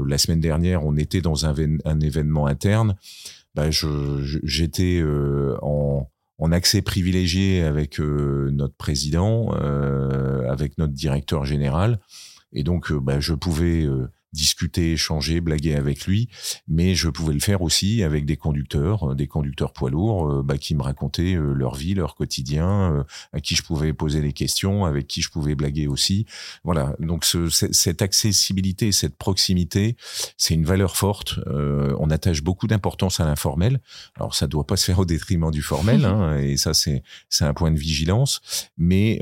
la 0.06 0.18
semaine 0.18 0.40
dernière, 0.40 0.84
on 0.84 0.96
était 0.96 1.20
dans 1.20 1.46
un, 1.46 1.54
événement 2.00 2.46
interne. 2.46 2.96
Bah, 3.54 3.70
j'étais 3.70 5.00
euh, 5.02 5.56
en, 5.62 6.08
en, 6.38 6.52
accès 6.52 6.82
privilégié 6.82 7.62
avec 7.62 7.98
notre 7.98 8.74
président, 8.74 9.50
avec 9.52 10.78
notre 10.78 10.92
directeur 10.92 11.44
général, 11.44 11.98
et 12.52 12.62
donc 12.62 12.92
bah, 12.92 13.20
je 13.20 13.34
pouvais 13.34 13.88
discuter, 14.32 14.92
échanger, 14.92 15.40
blaguer 15.40 15.74
avec 15.74 16.06
lui, 16.06 16.28
mais 16.66 16.94
je 16.94 17.08
pouvais 17.08 17.34
le 17.34 17.40
faire 17.40 17.62
aussi 17.62 18.02
avec 18.02 18.24
des 18.24 18.36
conducteurs, 18.36 19.10
euh, 19.10 19.14
des 19.14 19.26
conducteurs 19.26 19.72
poids 19.72 19.90
lourds, 19.90 20.30
euh, 20.30 20.42
bah, 20.42 20.56
qui 20.56 20.74
me 20.74 20.82
racontaient 20.82 21.34
euh, 21.34 21.52
leur 21.52 21.74
vie, 21.74 21.94
leur 21.94 22.14
quotidien, 22.14 23.04
à 23.32 23.40
qui 23.40 23.54
je 23.54 23.62
pouvais 23.62 23.92
poser 23.92 24.20
des 24.20 24.32
questions, 24.32 24.84
avec 24.84 25.06
qui 25.06 25.20
je 25.20 25.30
pouvais 25.30 25.54
blaguer 25.54 25.86
aussi. 25.86 26.26
Voilà, 26.64 26.94
donc 26.98 27.24
ce, 27.24 27.48
cette 27.48 28.02
accessibilité, 28.02 28.92
cette 28.92 29.16
proximité, 29.16 29.96
c'est 30.36 30.54
une 30.54 30.64
valeur 30.64 30.96
forte. 30.96 31.38
on 31.46 32.10
attache 32.10 32.42
beaucoup 32.42 32.66
d'importance 32.66 33.20
à 33.20 33.24
l'informel. 33.24 33.80
Alors 34.16 34.34
ça 34.34 34.46
doit 34.46 34.66
pas 34.66 34.76
se 34.76 34.84
faire 34.84 34.98
au 34.98 35.04
détriment 35.04 35.50
du 35.50 35.62
formel, 35.62 36.04
hein, 36.04 36.36
et 36.38 36.56
ça 36.56 36.74
c'est 36.74 37.02
c'est 37.28 37.44
un 37.44 37.54
point 37.54 37.70
de 37.70 37.78
vigilance. 37.78 38.40
Mais 38.78 39.18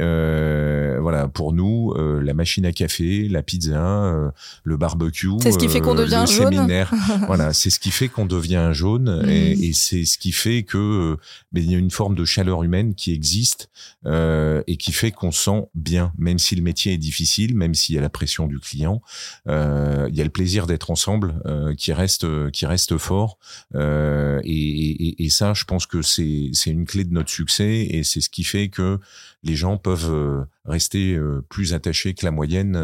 voilà, 1.01 1.29
pour 1.29 1.53
nous, 1.53 1.95
la 1.95 2.35
machine 2.35 2.67
à 2.67 2.73
café, 2.73 3.29
la 3.29 3.43
pizza, 3.43 4.33
le 4.65 4.77
barbecue 4.77 5.00
c'est 5.43 5.53
ce 5.53 5.59
qui 5.59 5.69
fait 5.69 5.81
qu'on 5.81 5.97
euh, 5.97 6.05
devient 6.05 6.25
jaune. 6.29 6.67
voilà, 7.27 7.53
c'est 7.53 7.71
ce 7.71 7.79
qui 7.79 7.91
fait 7.91 8.09
qu'on 8.09 8.27
devient 8.27 8.71
jaune 8.73 9.23
et, 9.27 9.57
mm. 9.57 9.63
et 9.63 9.73
c'est 9.73 10.05
ce 10.05 10.19
qui 10.19 10.33
fait 10.33 10.63
que 10.63 11.17
ben, 11.53 11.65
il 11.65 11.71
y 11.71 11.75
a 11.75 11.79
une 11.79 11.91
forme 11.91 12.15
de 12.15 12.25
chaleur 12.25 12.63
humaine 12.63 12.95
qui 12.95 13.13
existe 13.13 13.71
euh, 14.07 14.63
et 14.67 14.77
qui 14.77 14.93
fait 14.93 15.11
qu'on 15.11 15.33
sent 15.33 15.69
bien, 15.75 16.13
même 16.19 16.39
si 16.39 16.57
le 16.57 16.63
métier 16.63 16.93
est 16.93 16.99
difficile, 16.99 17.55
même 17.55 17.75
s'il 17.75 17.95
y 17.95 17.99
a 17.99 18.01
la 18.01 18.11
pression 18.11 18.47
du 18.47 18.59
client, 18.59 19.03
euh, 19.49 20.09
il 20.11 20.17
y 20.17 20.21
a 20.21 20.25
le 20.25 20.31
plaisir 20.31 20.67
d'être 20.67 20.91
ensemble 20.91 21.41
euh, 21.47 21.75
qui 21.75 21.93
reste 21.93 22.51
qui 22.51 22.67
reste 22.67 22.99
fort 22.99 23.39
euh, 23.75 24.41
et, 24.45 24.53
et, 24.53 25.25
et, 25.25 25.29
ça, 25.29 25.55
je 25.55 25.65
pense 25.65 25.87
que 25.87 26.03
c'est 26.03 26.51
c'est 26.53 26.71
une 26.71 26.87
clé 26.87 27.05
de 27.05 27.13
notre 27.13 27.31
succès 27.31 27.87
et 27.91 28.03
c'est 28.05 28.21
ce 28.21 28.31
qui 28.31 28.45
fait 28.45 28.69
que 28.69 28.99
les 29.43 29.55
gens 29.55 29.77
peuvent 29.77 30.13
euh, 30.13 30.45
rester 30.65 31.19
plus 31.49 31.73
attachés 31.75 32.15
que 32.15 32.25
la 32.25 32.31
moyenne 32.31 32.77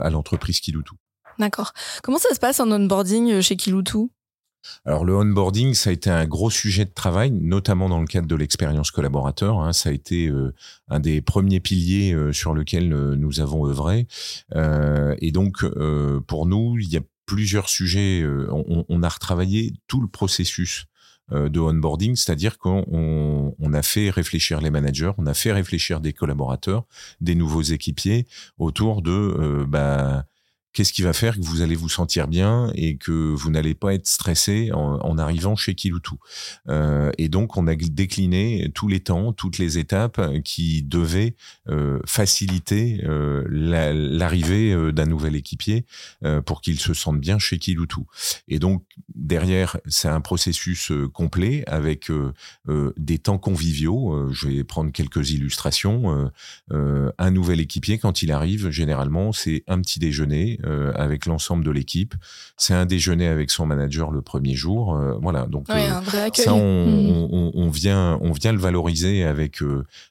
à 0.00 0.10
l'entreprise 0.10 0.60
qui 0.60 0.72
tout. 0.72 0.96
D'accord. 1.38 1.72
Comment 2.02 2.18
ça 2.18 2.34
se 2.34 2.40
passe 2.40 2.60
en 2.60 2.70
onboarding 2.70 3.32
euh, 3.32 3.42
chez 3.42 3.56
Kiloutou? 3.56 4.10
Alors 4.84 5.04
le 5.04 5.14
onboarding, 5.14 5.72
ça 5.72 5.90
a 5.90 5.92
été 5.92 6.10
un 6.10 6.26
gros 6.26 6.50
sujet 6.50 6.84
de 6.84 6.90
travail, 6.90 7.30
notamment 7.30 7.88
dans 7.88 8.00
le 8.00 8.06
cadre 8.06 8.26
de 8.26 8.34
l'expérience 8.34 8.90
collaborateur. 8.90 9.60
Hein. 9.60 9.72
Ça 9.72 9.90
a 9.90 9.92
été 9.92 10.26
euh, 10.26 10.52
un 10.88 10.98
des 10.98 11.20
premiers 11.20 11.60
piliers 11.60 12.12
euh, 12.12 12.32
sur 12.32 12.54
lequel 12.54 12.88
nous 12.88 13.40
avons 13.40 13.66
œuvré. 13.66 14.08
et 14.54 15.30
donc 15.30 15.64
pour 16.26 16.46
nous, 16.46 16.76
il 16.78 16.88
y 16.88 16.96
a 16.96 17.02
plusieurs 17.24 17.68
sujets. 17.68 18.26
On, 18.88 19.02
a 19.02 19.08
retravaillé 19.08 19.74
tout 19.86 20.00
le 20.00 20.08
processus 20.08 20.86
de 21.30 21.60
onboarding, 21.60 22.16
c'est-à-dire 22.16 22.58
qu'on 22.58 23.54
on 23.58 23.72
a 23.72 23.82
fait 23.82 24.10
réfléchir 24.10 24.60
les 24.60 24.70
managers, 24.70 25.12
on 25.18 25.26
a 25.26 25.34
fait 25.34 25.52
réfléchir 25.52 26.00
des 26.00 26.12
collaborateurs, 26.12 26.84
des 27.20 27.34
nouveaux 27.34 27.62
équipiers 27.62 28.26
autour 28.58 29.02
de 29.02 29.64
bah, 29.68 30.24
qu'est-ce 30.72 30.92
qui 30.92 31.02
va 31.02 31.12
faire 31.12 31.36
que 31.36 31.44
vous 31.44 31.60
allez 31.60 31.74
vous 31.74 31.88
sentir 31.88 32.28
bien 32.28 32.70
et 32.74 32.96
que 32.96 33.12
vous 33.12 33.50
n'allez 33.50 33.74
pas 33.74 33.94
être 33.94 34.06
stressé 34.06 34.70
en, 34.72 35.18
arrivant 35.18 35.56
chez 35.56 35.74
Kiloutou. 35.74 36.18
Euh, 36.68 37.10
et 37.18 37.28
donc, 37.28 37.56
on 37.56 37.66
a 37.66 37.74
décliné 37.74 38.70
tous 38.74 38.88
les 38.88 39.00
temps, 39.00 39.32
toutes 39.32 39.58
les 39.58 39.78
étapes 39.78 40.20
qui 40.44 40.82
devaient 40.82 41.34
euh, 41.68 41.98
faciliter 42.06 43.00
euh, 43.04 43.44
l'arrivée 43.48 44.72
euh, 44.72 44.92
d'un 44.92 45.06
nouvel 45.06 45.36
équipier 45.36 45.84
pour 46.46 46.60
qu'il 46.60 46.78
se 46.78 46.94
sente 46.94 47.20
bien 47.20 47.38
chez 47.38 47.58
Kiloutou. 47.58 48.06
Et 48.48 48.58
donc, 48.58 48.84
derrière, 49.14 49.78
c'est 49.86 50.08
un 50.08 50.20
processus 50.20 50.92
complet 51.12 51.64
avec 51.66 52.10
des 52.96 53.18
temps 53.18 53.38
conviviaux. 53.38 54.32
je 54.32 54.48
vais 54.48 54.64
prendre 54.64 54.92
quelques 54.92 55.30
illustrations. 55.30 56.30
un 56.70 57.30
nouvel 57.30 57.60
équipier, 57.60 57.98
quand 57.98 58.22
il 58.22 58.32
arrive, 58.32 58.70
généralement, 58.70 59.32
c'est 59.32 59.64
un 59.68 59.80
petit 59.80 59.98
déjeuner 59.98 60.57
euh, 60.64 60.92
avec 60.94 61.26
l'ensemble 61.26 61.64
de 61.64 61.70
l'équipe. 61.70 62.14
C'est 62.56 62.74
un 62.74 62.86
déjeuner 62.86 63.28
avec 63.28 63.50
son 63.50 63.66
manager 63.66 64.10
le 64.10 64.22
premier 64.22 64.54
jour. 64.54 64.94
Euh, 64.96 65.14
voilà, 65.20 65.46
donc 65.46 65.70
euh, 65.70 65.74
ça, 66.34 66.52
hmm. 66.52 66.56
on, 66.56 67.52
on, 67.54 67.70
vient, 67.70 68.18
on 68.20 68.32
vient 68.32 68.52
le 68.52 68.58
valoriser 68.58 69.24
avec 69.24 69.62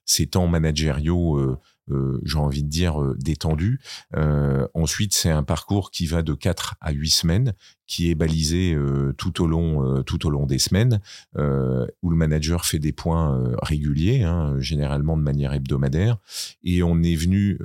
ces 0.05 0.27
temps 0.27 0.47
managériaux. 0.47 1.57
Euh, 1.89 2.19
j'ai 2.23 2.37
envie 2.37 2.63
de 2.63 2.69
dire 2.69 3.01
détendus. 3.17 3.79
Euh, 4.15 4.67
ensuite, 4.73 5.13
c'est 5.13 5.29
un 5.29 5.43
parcours 5.43 5.91
qui 5.91 6.05
va 6.05 6.21
de 6.21 6.33
4 6.33 6.75
à 6.81 6.91
8 6.91 7.09
semaines, 7.09 7.53
qui 7.85 8.09
est 8.09 8.15
balisé 8.15 8.73
euh, 8.73 9.13
tout 9.17 9.41
au 9.41 9.47
long 9.47 10.03
tout 10.03 10.25
au 10.27 10.29
long 10.29 10.45
des 10.45 10.59
semaines, 10.59 10.99
où 11.35 12.09
le 12.09 12.15
manager 12.15 12.65
fait 12.65 12.79
des 12.79 12.91
points 12.91 13.53
réguliers, 13.61 14.23
hein, 14.23 14.55
généralement 14.59 15.17
de 15.17 15.21
manière 15.21 15.53
hebdomadaire, 15.53 16.17
et 16.63 16.83
on 16.83 17.01
est 17.01 17.15
venu 17.15 17.57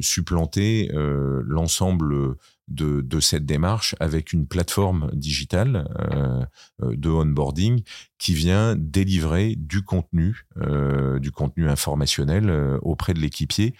supplanter 0.00 0.90
l'ensemble 0.92 2.36
de, 2.70 3.00
de, 3.00 3.20
cette 3.20 3.44
démarche 3.44 3.94
avec 4.00 4.32
une 4.32 4.46
plateforme 4.46 5.10
digitale 5.12 5.88
euh, 5.98 6.44
euh, 6.82 6.96
de 6.96 7.10
onboarding 7.10 7.82
qui 8.18 8.34
vient 8.34 8.76
délivrer 8.76 9.56
du 9.56 9.82
contenu, 9.82 10.46
euh, 10.58 11.18
du 11.18 11.30
contenu 11.30 11.68
informationnel 11.68 12.48
euh, 12.48 12.78
auprès 12.82 13.14
de 13.14 13.20
l'équipier 13.20 13.74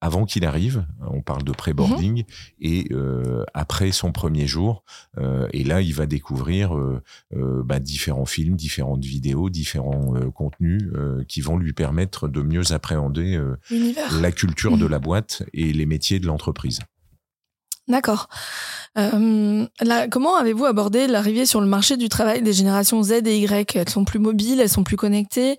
avant 0.00 0.24
qu'il 0.26 0.44
arrive, 0.44 0.86
on 1.00 1.22
parle 1.22 1.42
de 1.42 1.52
pré-boarding, 1.52 2.18
mhm. 2.18 2.24
et 2.60 2.86
euh, 2.92 3.44
après 3.54 3.92
son 3.92 4.12
premier 4.12 4.46
jour. 4.46 4.84
Euh, 5.18 5.48
et 5.52 5.64
là, 5.64 5.80
il 5.80 5.94
va 5.94 6.06
découvrir 6.06 6.76
euh, 6.76 7.02
bah, 7.64 7.80
différents 7.80 8.26
films, 8.26 8.56
différentes 8.56 9.04
vidéos, 9.04 9.48
différents 9.48 10.14
contenus 10.34 10.82
qui 11.28 11.40
vont 11.40 11.56
lui 11.56 11.72
permettre 11.72 12.28
de 12.28 12.42
mieux 12.42 12.72
appréhender 12.72 13.40
la 14.20 14.32
culture 14.32 14.76
de 14.76 14.84
mhm. 14.84 14.90
la 14.90 14.98
boîte 14.98 15.42
et 15.52 15.72
les 15.72 15.86
métiers 15.86 16.20
de 16.20 16.26
l'entreprise. 16.26 16.80
D'accord. 17.88 18.28
Euh, 18.98 19.66
comment 20.10 20.36
avez-vous 20.36 20.64
abordé 20.64 21.06
l'arrivée 21.06 21.46
sur 21.46 21.60
le 21.60 21.66
marché 21.66 21.96
du 21.96 22.08
travail 22.08 22.42
des 22.42 22.52
générations 22.52 23.02
Z 23.02 23.12
et 23.26 23.38
Y? 23.38 23.76
Elles 23.76 23.88
sont 23.88 24.04
plus 24.04 24.18
mobiles, 24.18 24.60
elles 24.60 24.68
sont 24.68 24.84
plus 24.84 24.96
connectées, 24.96 25.56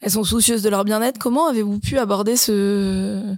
elles 0.00 0.12
sont 0.12 0.24
soucieuses 0.24 0.62
de 0.62 0.70
leur 0.70 0.84
bien-être. 0.84 1.18
Comment 1.18 1.48
avez-vous 1.48 1.78
pu 1.78 1.98
aborder 1.98 2.36
ce, 2.36 3.36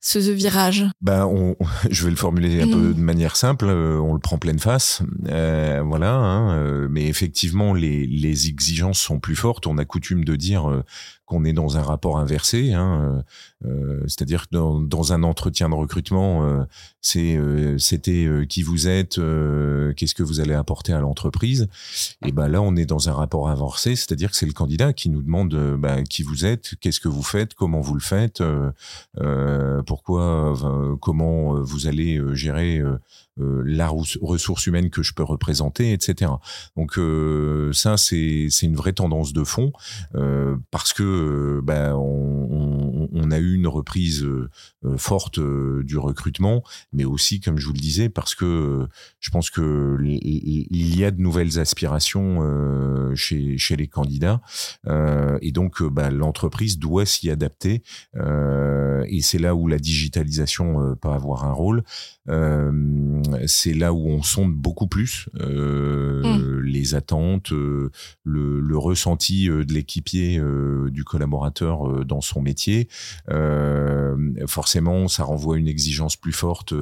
ce, 0.00 0.18
virage? 0.18 0.86
Ben, 1.00 1.26
on, 1.26 1.56
je 1.90 2.04
vais 2.04 2.10
le 2.10 2.16
formuler 2.16 2.62
un 2.62 2.68
peu 2.68 2.94
de 2.94 3.00
manière 3.00 3.36
simple. 3.36 3.66
Euh, 3.66 3.98
on 3.98 4.14
le 4.14 4.20
prend 4.20 4.38
pleine 4.38 4.58
face, 4.58 5.02
euh, 5.28 5.82
voilà. 5.84 6.14
Hein, 6.14 6.56
euh, 6.58 6.88
mais 6.90 7.06
effectivement, 7.06 7.74
les, 7.74 8.06
les 8.06 8.48
exigences 8.48 8.98
sont 8.98 9.20
plus 9.20 9.36
fortes. 9.36 9.66
On 9.66 9.78
a 9.78 9.84
coutume 9.84 10.24
de 10.24 10.36
dire 10.36 10.82
qu'on 11.28 11.44
est 11.44 11.52
dans 11.52 11.76
un 11.76 11.82
rapport 11.82 12.18
inversé, 12.18 12.72
hein, 12.72 13.22
euh, 13.64 13.68
euh 13.68 14.02
c'est-à-dire 14.06 14.48
que 14.48 14.56
dans, 14.86 15.12
un 15.12 15.22
entretien 15.22 15.68
de 15.68 15.74
recrutement, 15.74 16.44
euh, 16.44 16.64
c'est 17.00 17.38
c'était 17.78 18.26
qui 18.48 18.62
vous 18.62 18.88
êtes, 18.88 19.20
qu'est-ce 19.96 20.14
que 20.14 20.22
vous 20.22 20.40
allez 20.40 20.54
apporter 20.54 20.92
à 20.92 21.00
l'entreprise, 21.00 21.68
et 22.26 22.32
ben 22.32 22.48
là 22.48 22.62
on 22.62 22.74
est 22.76 22.86
dans 22.86 23.08
un 23.08 23.12
rapport 23.12 23.48
inversé, 23.48 23.94
c'est-à-dire 23.94 24.30
que 24.30 24.36
c'est 24.36 24.46
le 24.46 24.52
candidat 24.52 24.92
qui 24.92 25.10
nous 25.10 25.22
demande 25.22 25.54
ben, 25.78 26.02
qui 26.04 26.22
vous 26.22 26.44
êtes, 26.44 26.74
qu'est-ce 26.80 27.00
que 27.00 27.08
vous 27.08 27.22
faites, 27.22 27.54
comment 27.54 27.80
vous 27.80 27.94
le 27.94 28.00
faites, 28.00 28.42
pourquoi, 29.86 30.54
comment 31.00 31.60
vous 31.60 31.86
allez 31.86 32.20
gérer 32.32 32.82
la 33.38 33.88
ressource 33.88 34.66
humaine 34.66 34.90
que 34.90 35.02
je 35.02 35.14
peux 35.14 35.22
représenter, 35.22 35.92
etc. 35.92 36.32
Donc 36.76 36.98
euh, 36.98 37.72
ça, 37.72 37.96
c'est 37.96 38.48
une 38.62 38.76
vraie 38.76 38.92
tendance 38.92 39.32
de 39.32 39.44
fond 39.44 39.72
euh, 40.14 40.56
parce 40.70 40.92
que 40.92 41.60
ben, 41.62 41.94
on, 41.94 43.08
on, 43.12 43.30
a 43.30 43.38
eu 43.38 43.54
une 43.54 43.66
reprise 43.66 44.26
forte 44.96 45.38
du 45.38 45.98
recrutement, 45.98 46.62
mais 46.92 47.04
aussi, 47.04 47.40
comme 47.40 47.58
je 47.58 47.66
vous 47.66 47.74
le 47.74 47.78
disais, 47.78 48.08
parce 48.08 48.34
que 48.34 48.86
je 49.20 49.30
pense 49.30 49.50
que 49.50 49.98
il 50.00 50.98
y 50.98 51.04
a 51.04 51.10
de 51.10 51.20
nouvelles 51.20 51.58
aspirations 51.58 52.40
chez, 53.14 53.58
chez 53.58 53.76
les 53.76 53.86
candidats 53.86 54.40
et 54.86 55.52
donc 55.52 55.82
ben, 55.82 56.10
l'entreprise 56.10 56.78
doit 56.78 57.04
s'y 57.04 57.30
adapter 57.30 57.82
et 58.14 59.20
c'est 59.20 59.38
là 59.38 59.54
où 59.54 59.68
la 59.68 59.78
digitalisation 59.78 60.96
peut 61.00 61.10
avoir 61.10 61.44
un 61.44 61.52
rôle 61.52 61.82
c'est 63.46 63.74
là 63.74 63.92
où 63.92 64.08
on 64.08 64.22
sonde 64.22 64.54
beaucoup 64.54 64.86
plus 64.86 65.28
euh, 65.40 66.22
mmh. 66.22 66.60
les 66.60 66.94
attentes, 66.94 67.52
euh, 67.52 67.90
le, 68.24 68.78
ressenti 68.78 69.48
euh, 69.48 69.64
de 69.64 69.72
l'équipier, 69.72 70.40
du 70.90 71.04
collaborateur 71.04 72.04
dans 72.04 72.20
son 72.20 72.40
métier. 72.40 72.88
forcément, 74.46 75.08
ça 75.08 75.24
renvoie 75.24 75.56
à 75.56 75.58
une 75.58 75.68
exigence 75.68 76.16
plus 76.16 76.32
forte 76.32 76.74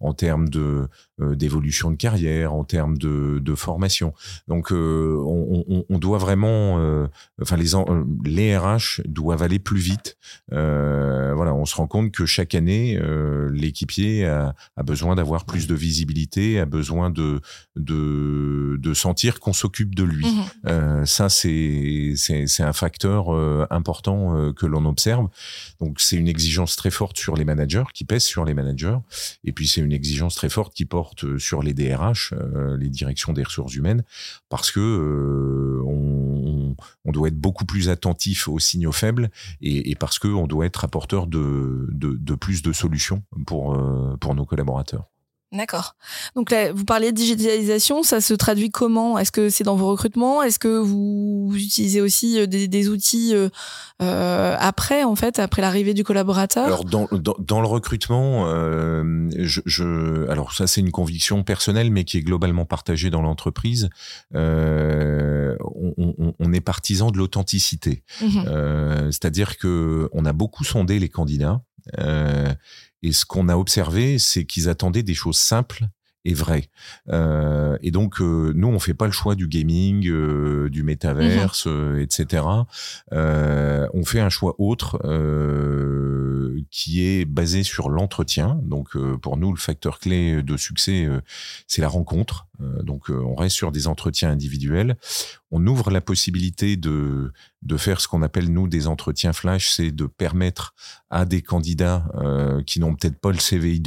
en 0.00 0.14
termes 0.14 0.48
de 0.48 0.88
d'évolution 1.18 1.90
de 1.90 1.96
carrière, 1.96 2.52
en 2.52 2.64
termes 2.64 2.98
de, 2.98 3.54
formation. 3.54 4.14
Donc, 4.48 4.72
on, 4.72 5.98
doit 5.98 6.18
vraiment, 6.18 7.06
enfin 7.40 7.56
les 7.56 7.72
les 8.24 8.56
RH 8.56 9.02
doivent 9.06 9.42
aller 9.42 9.58
plus 9.58 9.80
vite. 9.80 10.16
voilà, 10.50 11.54
on 11.54 11.64
se 11.64 11.76
rend 11.76 11.86
compte 11.86 12.10
que 12.10 12.26
chaque 12.26 12.54
année, 12.54 13.00
l'équipier 13.52 14.26
a, 14.26 14.54
a 14.76 14.82
besoin 14.82 15.14
d'avoir 15.14 15.44
plus 15.44 15.66
de 15.66 15.74
visibilité, 15.74 16.58
a 16.58 16.66
besoin 16.66 17.10
de 17.10 17.40
de, 17.76 18.78
de 18.80 18.94
sentir 18.94 19.40
qu'on 19.40 19.52
s'occupe 19.52 19.94
de 19.94 20.04
lui. 20.04 20.26
Euh, 20.66 21.04
ça, 21.04 21.28
c'est 21.28 22.14
c'est 22.16 22.62
un 22.62 22.72
facteur 22.72 23.34
euh, 23.34 23.66
important 23.70 24.36
euh, 24.36 24.52
que 24.52 24.66
l'on 24.66 24.84
observe. 24.84 25.28
Donc, 25.80 26.00
c'est 26.00 26.16
une 26.16 26.28
exigence 26.28 26.76
très 26.76 26.90
forte 26.90 27.18
sur 27.18 27.36
les 27.36 27.44
managers, 27.44 27.84
qui 27.92 28.04
pèse 28.04 28.24
sur 28.24 28.44
les 28.44 28.54
managers, 28.54 28.96
et 29.44 29.52
puis 29.52 29.66
c'est 29.66 29.80
une 29.80 29.92
exigence 29.92 30.34
très 30.34 30.48
forte 30.48 30.74
qui 30.74 30.84
porte 30.84 31.03
sur 31.38 31.62
les 31.62 31.74
DRH, 31.74 32.34
les 32.78 32.88
directions 32.88 33.32
des 33.32 33.42
ressources 33.42 33.74
humaines, 33.74 34.04
parce 34.48 34.70
que 34.70 35.80
on, 35.86 36.76
on, 37.04 37.12
doit 37.12 37.28
être 37.28 37.38
beaucoup 37.38 37.64
plus 37.64 37.88
attentif 37.88 38.48
aux 38.48 38.58
signaux 38.58 38.92
faibles 38.92 39.30
et, 39.60 39.94
parce 39.94 40.18
que 40.18 40.28
on 40.28 40.46
doit 40.46 40.66
être 40.66 40.84
apporteur 40.84 41.26
de, 41.26 42.34
plus 42.40 42.62
de 42.62 42.72
solutions 42.72 43.22
pour 43.46 43.74
nos 44.34 44.44
collaborateurs. 44.44 45.08
D'accord. 45.54 45.94
Donc 46.34 46.50
là, 46.50 46.72
vous 46.72 46.84
parliez 46.84 47.12
de 47.12 47.16
digitalisation, 47.16 48.02
ça 48.02 48.20
se 48.20 48.34
traduit 48.34 48.70
comment? 48.70 49.18
Est-ce 49.18 49.30
que 49.30 49.50
c'est 49.50 49.62
dans 49.62 49.76
vos 49.76 49.86
recrutements? 49.86 50.42
Est-ce 50.42 50.58
que 50.58 50.78
vous, 50.78 51.52
utilisez 51.54 52.00
aussi 52.00 52.40
euh, 52.40 52.46
des, 52.46 52.88
outils 52.88 53.34
euh, 53.34 53.48
euh, 54.02 54.56
après, 54.58 55.04
en 55.04 55.14
fait, 55.14 55.38
après 55.38 55.62
l'arrivée 55.62 55.94
du 55.94 56.02
collaborateur? 56.02 56.66
Alors 56.66 56.84
dans, 56.84 57.08
dans, 57.38 57.60
le 57.60 57.68
recrutement, 57.68 58.46
euh, 58.48 59.28
je, 59.38 59.60
je, 59.64 60.28
alors 60.28 60.52
ça 60.52 60.66
c'est 60.66 60.80
une 60.80 60.90
conviction 60.90 61.44
personnelle, 61.44 61.92
mais 61.92 62.02
qui 62.02 62.18
est 62.18 62.22
globalement 62.22 62.64
partagée 62.64 63.10
dans 63.10 63.22
l'entreprise. 63.22 63.90
Euh, 64.34 65.56
on, 65.60 65.94
on, 66.18 66.34
on, 66.36 66.52
est 66.52 66.60
partisan 66.60 67.12
de 67.12 67.18
l'authenticité, 67.18 68.02
mmh 68.20 68.42
c'est-à-dire 69.10 69.56
que 69.56 70.08
on 70.12 70.24
a 70.24 70.32
beaucoup 70.32 70.64
sondé 70.64 70.98
les 70.98 71.08
candidats. 71.08 71.62
Euh, 71.98 72.52
et 73.04 73.12
ce 73.12 73.26
qu'on 73.26 73.50
a 73.50 73.56
observé, 73.56 74.18
c'est 74.18 74.46
qu'ils 74.46 74.70
attendaient 74.70 75.02
des 75.02 75.14
choses 75.14 75.36
simples 75.36 75.84
et 76.24 76.32
vraies. 76.32 76.70
Euh, 77.10 77.76
et 77.82 77.90
donc, 77.90 78.22
euh, 78.22 78.52
nous, 78.56 78.68
on 78.68 78.78
fait 78.78 78.94
pas 78.94 79.04
le 79.04 79.12
choix 79.12 79.34
du 79.34 79.46
gaming, 79.46 80.08
euh, 80.08 80.70
du 80.70 80.82
métaverse, 80.82 81.66
mhm. 81.66 81.98
etc. 81.98 82.44
on 83.12 84.04
fait 84.06 84.20
un 84.20 84.30
choix 84.30 84.54
autre 84.58 84.98
qui 86.70 87.04
est 87.04 87.26
basé 87.26 87.62
sur 87.62 87.90
l'entretien. 87.90 88.58
Donc, 88.62 88.96
pour 89.18 89.36
nous, 89.36 89.52
le 89.52 89.58
facteur 89.58 89.98
clé 89.98 90.42
de 90.42 90.56
succès, 90.56 91.06
c'est 91.66 91.82
la 91.82 91.88
rencontre. 91.88 92.46
Donc, 92.60 93.08
on 93.08 93.34
reste 93.34 93.56
sur 93.56 93.72
des 93.72 93.88
entretiens 93.88 94.30
individuels. 94.30 94.96
On 95.50 95.66
ouvre 95.66 95.90
la 95.90 96.00
possibilité 96.00 96.76
de, 96.76 97.32
de 97.62 97.76
faire 97.76 98.00
ce 98.00 98.08
qu'on 98.08 98.22
appelle, 98.22 98.52
nous, 98.52 98.68
des 98.68 98.86
entretiens 98.86 99.32
flash, 99.32 99.70
c'est 99.70 99.90
de 99.90 100.06
permettre 100.06 100.74
à 101.10 101.24
des 101.24 101.42
candidats 101.42 102.06
euh, 102.16 102.62
qui 102.62 102.80
n'ont 102.80 102.94
peut-être 102.94 103.18
pas 103.18 103.32
le 103.32 103.38
CV 103.38 103.80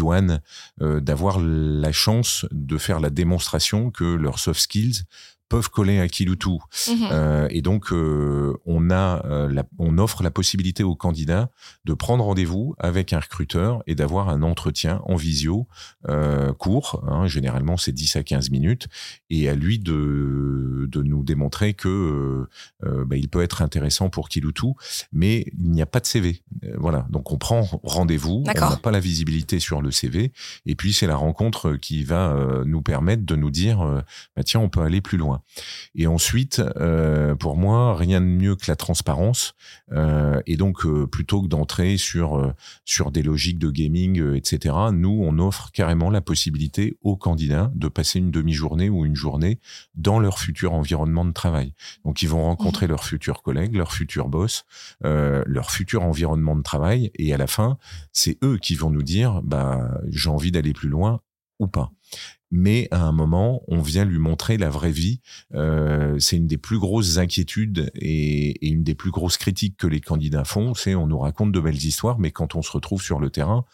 euh, 0.82 0.99
d'avoir 0.99 1.39
la 1.39 1.91
chance 1.91 2.45
de 2.51 2.77
faire 2.77 2.99
la 2.99 3.10
démonstration 3.10 3.91
que 3.91 4.03
leurs 4.03 4.39
soft 4.39 4.60
skills 4.62 5.03
peuvent 5.50 5.70
coller 5.70 6.00
à 6.00 6.08
Kiloutou. 6.08 6.62
Mhm. 6.88 7.08
Euh, 7.12 7.48
et 7.52 7.62
donc, 7.62 7.92
euh, 7.92 8.54
on 8.66 8.90
a, 8.90 9.26
euh, 9.26 9.52
la, 9.52 9.64
on 9.80 9.98
offre 9.98 10.24
la 10.24 10.32
possibilité 10.32 10.84
aux 10.84 10.96
candidats 10.96 11.50
de 11.86 11.94
prendre 11.94 12.24
rendez-vous 12.24 12.76
avec 12.80 13.14
un 13.14 13.20
recruteur 13.20 13.82
et 13.88 13.96
d'avoir 13.96 14.30
un 14.30 14.42
entretien 14.42 15.02
en 15.06 15.16
visio 15.16 15.68
court. 16.58 17.04
Hein, 17.08 17.28
généralement, 17.28 17.78
c'est 17.78 17.92
10 17.92 18.16
à 18.16 18.24
15 18.24 18.50
minutes, 18.50 18.88
et 19.30 19.50
à 19.50 19.56
lui 19.56 19.80
de, 19.80 20.88
de 20.90 21.02
nous 21.02 21.24
démontrer 21.24 21.74
que 21.74 22.48
bah, 22.82 23.16
il 23.18 23.28
peut 23.28 23.42
être 23.42 23.62
intéressant 23.62 24.10
pour 24.10 24.30
Kiloutou, 24.30 24.76
mais 25.12 25.46
il 25.58 25.72
n'y 25.72 25.82
a 25.82 25.86
pas 25.86 26.00
de 26.00 26.06
CV. 26.06 26.44
voilà. 26.78 27.06
Donc, 27.10 27.32
on 27.32 27.38
prend 27.38 27.68
rendez-vous. 27.84 28.44
On 28.48 28.70
n'a 28.70 28.78
pas 28.78 28.92
la 28.92 29.00
visibilité 29.00 29.60
sur 29.60 29.82
le 29.82 29.92
CV, 29.92 30.32
et 30.66 30.76
puis 30.76 30.94
c'est 30.94 31.08
la 31.08 31.16
rencontre 31.18 31.76
qui 31.76 32.04
va 32.04 32.36
nous 32.66 32.82
permettre 32.82 33.26
de 33.26 33.36
nous 33.36 33.52
dire, 33.52 33.80
bah, 34.36 34.44
tiens, 34.44 34.60
on 34.60 34.70
peut 34.70 34.82
aller 34.82 35.02
plus 35.02 35.18
loin. 35.18 35.37
Et 35.95 36.08
ensuite, 36.08 36.62
euh, 36.78 37.36
pour 37.36 37.58
moi, 37.58 37.95
rien 37.95 38.21
de 38.21 38.26
mieux 38.26 38.56
que 38.56 38.65
la 38.67 38.76
transparence. 38.76 39.54
Euh, 39.91 40.41
et 40.45 40.58
donc, 40.58 40.86
euh, 40.86 41.08
plutôt 41.08 41.41
que 41.41 41.47
d'entrer 41.47 41.97
sur 41.97 42.54
des 43.12 43.23
logiques 43.23 43.60
de 43.60 43.69
gaming, 43.69 44.36
etc., 44.36 44.76
nous, 44.93 45.21
on 45.23 45.39
offre 45.39 45.71
carrément 45.71 46.10
la 46.10 46.21
possibilité 46.21 46.97
aux 47.02 47.17
candidats 47.17 47.71
de 47.76 47.88
passer 47.88 48.19
une 48.19 48.32
demi-journée 48.32 48.89
ou 48.89 49.06
une 49.06 49.15
journée 49.15 49.60
dans 49.95 50.19
leur 50.19 50.39
futur 50.39 50.73
environnement 50.73 51.26
de 51.26 51.32
travail. 51.32 51.73
Donc, 52.06 52.21
ils 52.21 52.30
vont 52.30 52.43
rencontrer 52.43 52.88
leurs 52.88 53.04
futurs 53.04 53.41
collègues, 53.41 53.76
leurs 53.76 53.93
futurs 53.93 54.30
boss, 54.30 54.65
leur 55.02 55.71
futur 55.71 56.04
environnement 56.04 56.56
de 56.56 56.63
travail, 56.63 57.12
et 57.15 57.34
à 57.34 57.38
la 57.38 57.47
fin, 57.47 57.78
c'est 58.12 58.38
eux 58.43 58.58
qui 58.58 58.76
vont 58.76 58.89
nous 58.89 59.04
dire, 59.04 59.41
bah, 59.43 60.00
j'ai 60.10 60.30
envie 60.30 60.52
d'aller 60.52 60.73
plus 60.73 60.89
loin 60.89 61.21
ou 61.60 61.67
pas 61.67 61.91
mais 62.52 62.88
à 62.91 63.04
un 63.04 63.12
moment, 63.12 63.62
on 63.67 63.82
vient 63.82 64.06
lui 64.06 64.20
montrer 64.20 64.58
la 64.58 64.70
vraie 64.70 64.91
vie. 64.91 65.20
Euh, 65.54 66.17
c'est 66.20 66.38
une 66.38 66.48
des 66.48 66.58
plus 66.58 66.80
grosses 66.80 67.17
inquiétudes 67.17 67.91
et, 67.96 68.65
et, 68.65 68.70
une 68.70 68.84
des 68.84 68.96
plus 68.96 69.12
grosses 69.12 69.38
critiques 69.38 69.76
que 69.78 69.88
les 69.88 70.00
candidats 70.00 70.46
font. 70.46 70.74
C'est 70.74 70.96
on 70.96 71.08
nous 71.08 71.20
raconte 71.20 71.52
de 71.52 71.60
belles 71.60 71.76
histoires, 71.76 72.20
mais 72.20 72.32
quand 72.32 72.56
on 72.56 72.62
se 72.62 72.72
retrouve 72.72 73.02
sur 73.02 73.20
le 73.20 73.30
terrain, 73.30 73.65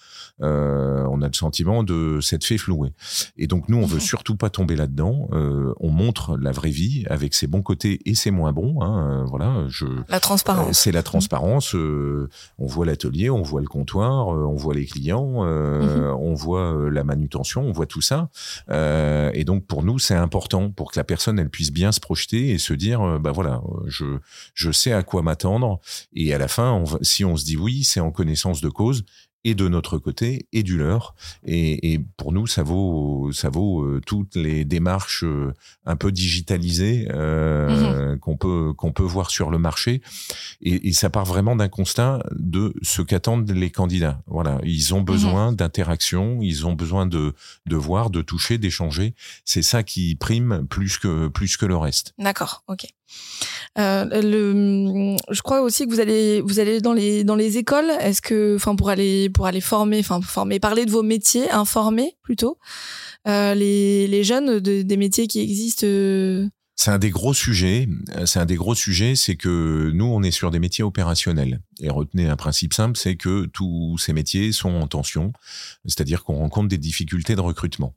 euh, 0.42 1.06
on 1.12 1.22
a 1.22 1.28
le 1.28 1.34
sentiment 1.34 1.84
de 1.84 2.20
s'être 2.22 2.46
fait 2.46 2.58
flouer. 2.58 2.94
Et 3.38 3.46
donc 3.46 3.70
nous, 3.70 3.78
on 3.78 3.86
veut 3.86 4.00
surtout 4.14 4.36
pas 4.36 4.50
tomber 4.50 4.76
là-dedans. 4.76 5.30
Euh, 5.34 5.74
on 5.80 5.90
montre 5.90 6.38
la 6.38 6.52
vraie 6.52 6.72
vie 6.72 7.06
avec 7.10 7.36
ses 7.36 7.46
bons 7.46 7.62
côtés 7.62 8.00
et 8.06 8.16
ses 8.16 8.32
moins 8.32 8.54
bons. 8.54 8.82
Hein, 8.82 9.26
voilà, 9.30 9.66
je. 9.68 9.86
La 10.10 10.20
transparence. 10.20 10.80
C'est 10.80 10.92
la 10.92 11.04
transparence. 11.04 11.76
On 11.76 12.66
voit 12.66 12.88
l'atelier, 12.88 13.30
on 13.30 13.44
voit 13.44 13.62
le 13.62 13.68
comptoir, 13.68 14.30
on 14.30 14.56
voit 14.56 14.74
les 14.74 14.86
clients, 14.86 15.44
mhm. 15.44 16.16
on 16.20 16.34
voit 16.34 16.90
la 16.90 17.04
manutention, 17.04 17.62
on 17.62 17.72
voit 17.72 17.86
tout 17.86 18.02
ça. 18.02 18.23
Euh, 18.70 19.32
et 19.34 19.44
donc 19.44 19.66
pour 19.66 19.84
nous, 19.84 20.00
c'est 20.00 20.16
important 20.16 20.72
pour 20.72 20.92
que 20.92 21.00
la 21.00 21.04
personne 21.04 21.48
puisse 21.50 21.72
bien 21.72 21.92
se 21.92 22.00
projeter 22.00 22.50
et 22.50 22.58
se 22.58 22.74
dire, 22.74 23.02
euh, 23.02 23.20
bah 23.20 23.32
voilà, 23.32 23.62
je 23.88 24.72
sais 24.72 24.94
à 24.94 25.04
quoi 25.04 25.22
m'attendre. 25.22 25.80
Et 26.14 26.34
à 26.34 26.38
la 26.38 26.48
fin, 26.48 26.84
si 27.02 27.26
on 27.26 27.36
se 27.36 27.46
dit 27.46 27.58
oui, 27.58 27.84
c'est 27.84 28.00
en 28.00 28.12
connaissance 28.12 28.62
de 28.62 28.70
cause 28.70 29.04
et 29.44 29.56
de 29.56 29.68
notre 29.68 29.98
côté 29.98 30.48
et 30.54 30.64
du 30.64 30.78
leur. 30.78 31.16
Et, 31.46 31.94
et 31.94 32.00
pour 32.18 32.32
nous, 32.32 32.48
ça 32.48 32.64
vaut, 32.64 33.32
ça 33.34 33.50
vaut 33.50 33.84
euh, 33.84 34.02
toutes 34.06 34.36
les 34.36 34.66
démarches 34.66 35.24
euh, 35.24 35.54
un 35.86 35.96
peu 35.96 36.12
digitalisées 36.12 37.08
euh, 37.12 38.14
mmh 38.16 38.20
qu'on 38.20 38.38
peut 38.38 38.74
qu'on 38.74 38.92
peut 38.92 39.04
voir 39.04 39.30
sur 39.30 39.50
le 39.50 39.58
marché. 39.58 40.02
Et, 40.62 40.90
et 40.90 40.94
ça 40.94 41.10
part 41.10 41.26
vraiment 41.26 41.56
d'un 41.56 41.68
constat 41.68 42.24
de 42.32 42.74
ce 42.82 43.02
qu'attendent 43.02 43.50
les 43.52 43.70
candidats. 43.70 44.22
Voilà, 44.28 44.60
ils 44.64 44.94
ont 44.94 45.02
mmh 45.02 45.06
besoin 45.06 45.52
d'interaction, 45.52 46.40
ils 46.42 46.66
ont 46.68 46.74
besoin 46.74 47.06
de 47.06 47.34
de 47.66 47.76
voir, 47.76 48.10
de 48.10 48.22
toucher, 48.22 48.58
d'échanger. 48.58 49.16
C'est 49.46 49.64
ça 49.64 49.84
qui 49.84 50.16
prime 50.16 50.66
plus 50.70 50.98
que 50.98 51.28
plus 51.28 51.58
que 51.58 51.66
le 51.66 51.78
reste. 51.78 52.14
D'accord, 52.18 52.64
ok. 52.68 52.86
Euh, 53.80 54.06
le, 54.22 55.16
je 55.32 55.42
crois 55.42 55.62
aussi 55.62 55.86
que 55.86 55.92
vous 55.92 56.00
allez 56.00 56.42
vous 56.42 56.60
allez 56.60 56.80
dans 56.80 56.94
les 56.94 57.24
dans 57.24 57.36
les 57.36 57.58
écoles. 57.58 57.90
Est-ce 58.00 58.22
que, 58.22 58.56
enfin, 58.56 58.76
pour 58.76 58.90
aller 58.90 59.30
pour 59.34 59.46
aller 59.46 59.62
former, 59.62 60.00
enfin 60.00 60.22
former, 60.22 60.60
parler 60.60 60.86
de 60.86 60.92
vos 60.92 61.04
métiers, 61.04 61.50
informer 61.52 62.16
plutôt 62.22 62.58
euh, 63.28 63.54
les 63.54 64.08
les 64.08 64.24
jeunes 64.24 64.60
de, 64.60 64.82
des 64.82 64.98
métiers 64.98 65.28
qui 65.28 65.42
existent. 65.42 65.88
Euh, 66.74 66.76
c'est 66.76 66.92
un 66.92 67.00
des 67.00 67.10
gros 67.10 67.34
sujets. 67.34 67.88
C'est 68.26 68.40
un 68.40 68.46
des 68.46 68.56
gros 68.56 68.76
sujets, 68.76 69.16
c'est 69.16 69.36
que 69.36 69.92
nous, 69.94 70.06
on 70.06 70.24
est 70.24 70.32
sur 70.32 70.52
des 70.52 70.60
métiers 70.60 70.84
opérationnels. 70.84 71.62
Et 71.80 71.90
retenez 71.90 72.28
un 72.28 72.36
principe 72.36 72.74
simple, 72.74 72.98
c'est 72.98 73.16
que 73.16 73.46
tous 73.46 73.98
ces 73.98 74.14
métiers 74.14 74.52
sont 74.52 74.70
en 74.70 74.88
tension, 74.88 75.34
c'est-à-dire 75.86 76.24
qu'on 76.24 76.36
rencontre 76.36 76.70
des 76.70 76.78
difficultés 76.78 77.36
de 77.36 77.42
recrutement. 77.42 77.96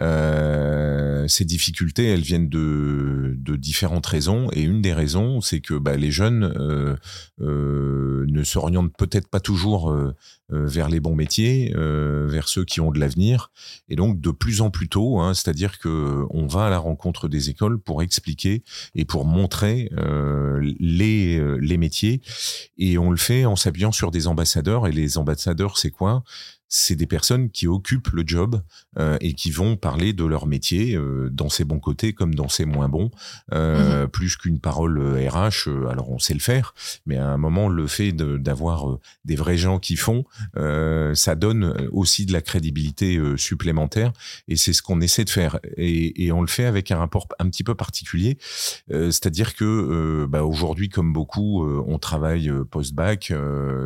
Euh, 0.00 1.26
ces 1.28 1.44
difficultés, 1.44 2.06
elles 2.08 2.20
viennent 2.20 2.48
de, 2.48 3.34
de, 3.38 3.56
différentes 3.56 4.06
raisons, 4.06 4.48
et 4.52 4.62
une 4.62 4.82
des 4.82 4.92
raisons, 4.92 5.40
c'est 5.40 5.60
que 5.60 5.74
bah, 5.74 5.96
les 5.96 6.10
jeunes 6.10 6.52
euh, 6.56 6.96
euh, 7.40 8.26
ne 8.28 8.42
s'orientent 8.42 8.96
peut-être 8.96 9.28
pas 9.28 9.40
toujours 9.40 9.90
euh, 9.90 10.14
euh, 10.52 10.66
vers 10.66 10.88
les 10.88 11.00
bons 11.00 11.14
métiers, 11.14 11.72
euh, 11.76 12.26
vers 12.28 12.48
ceux 12.48 12.64
qui 12.64 12.80
ont 12.80 12.90
de 12.90 12.98
l'avenir, 12.98 13.50
et 13.88 13.96
donc 13.96 14.20
de 14.20 14.30
plus 14.30 14.60
en 14.60 14.70
plus 14.70 14.88
tôt, 14.88 15.20
hein, 15.20 15.32
c'est-à-dire 15.32 15.78
que 15.78 16.24
on 16.30 16.46
va 16.46 16.66
à 16.66 16.70
la 16.70 16.78
rencontre 16.78 17.28
des 17.28 17.50
écoles 17.50 17.78
pour 17.78 18.02
expliquer 18.12 18.62
et 18.94 19.06
pour 19.06 19.24
montrer 19.24 19.90
les 20.78 21.40
les 21.60 21.76
métiers, 21.78 22.20
et 22.76 22.98
on 22.98 23.10
le 23.10 23.16
fait 23.16 23.46
en 23.46 23.56
s'appuyant 23.56 23.92
sur 23.92 24.10
des 24.10 24.26
ambassadeurs. 24.26 24.86
Et 24.86 24.92
les 24.92 25.16
ambassadeurs, 25.16 25.78
c'est 25.78 25.90
quoi? 25.90 26.22
C'est 26.74 26.96
des 26.96 27.06
personnes 27.06 27.50
qui 27.50 27.66
occupent 27.66 28.08
le 28.14 28.22
job 28.26 28.62
euh, 28.98 29.18
et 29.20 29.34
qui 29.34 29.50
vont 29.50 29.76
parler 29.76 30.14
de 30.14 30.24
leur 30.24 30.46
métier 30.46 30.94
euh, 30.94 31.28
dans 31.30 31.50
ses 31.50 31.64
bons 31.64 31.78
côtés 31.78 32.14
comme 32.14 32.34
dans 32.34 32.48
ses 32.48 32.64
moins 32.64 32.88
bons, 32.88 33.10
euh, 33.52 34.04
mhm. 34.04 34.08
plus 34.08 34.36
qu'une 34.36 34.58
parole 34.58 34.98
RH. 34.98 35.68
alors 35.90 36.10
on 36.10 36.18
sait 36.18 36.32
le 36.32 36.40
faire, 36.40 36.72
mais 37.04 37.18
à 37.18 37.28
un 37.28 37.36
moment 37.36 37.68
le 37.68 37.86
fait 37.86 38.12
d'avoir 38.12 38.96
des 39.26 39.36
vrais 39.36 39.58
gens 39.58 39.78
qui 39.78 39.96
font, 39.96 40.24
ça 40.54 41.34
donne 41.34 41.88
aussi 41.92 42.24
de 42.24 42.32
la 42.32 42.40
crédibilité 42.40 43.20
supplémentaire 43.36 44.12
et 44.48 44.56
c'est 44.56 44.72
ce 44.72 44.80
qu'on 44.80 45.02
essaie 45.02 45.24
de 45.24 45.30
faire 45.30 45.58
et, 45.76 46.24
et, 46.24 46.32
on 46.32 46.40
le 46.40 46.46
fait 46.46 46.64
avec 46.64 46.90
un 46.90 46.96
rapport 46.96 47.28
un 47.38 47.50
petit 47.50 47.64
peu 47.64 47.74
particulier, 47.74 48.38
c'est-à-dire 48.88 49.54
que 49.54 50.26
bah, 50.26 50.44
aujourd'hui 50.44 50.88
comme 50.88 51.12
beaucoup, 51.12 51.66
on 51.86 51.98
travaille 51.98 52.50
post-bac, 52.70 53.32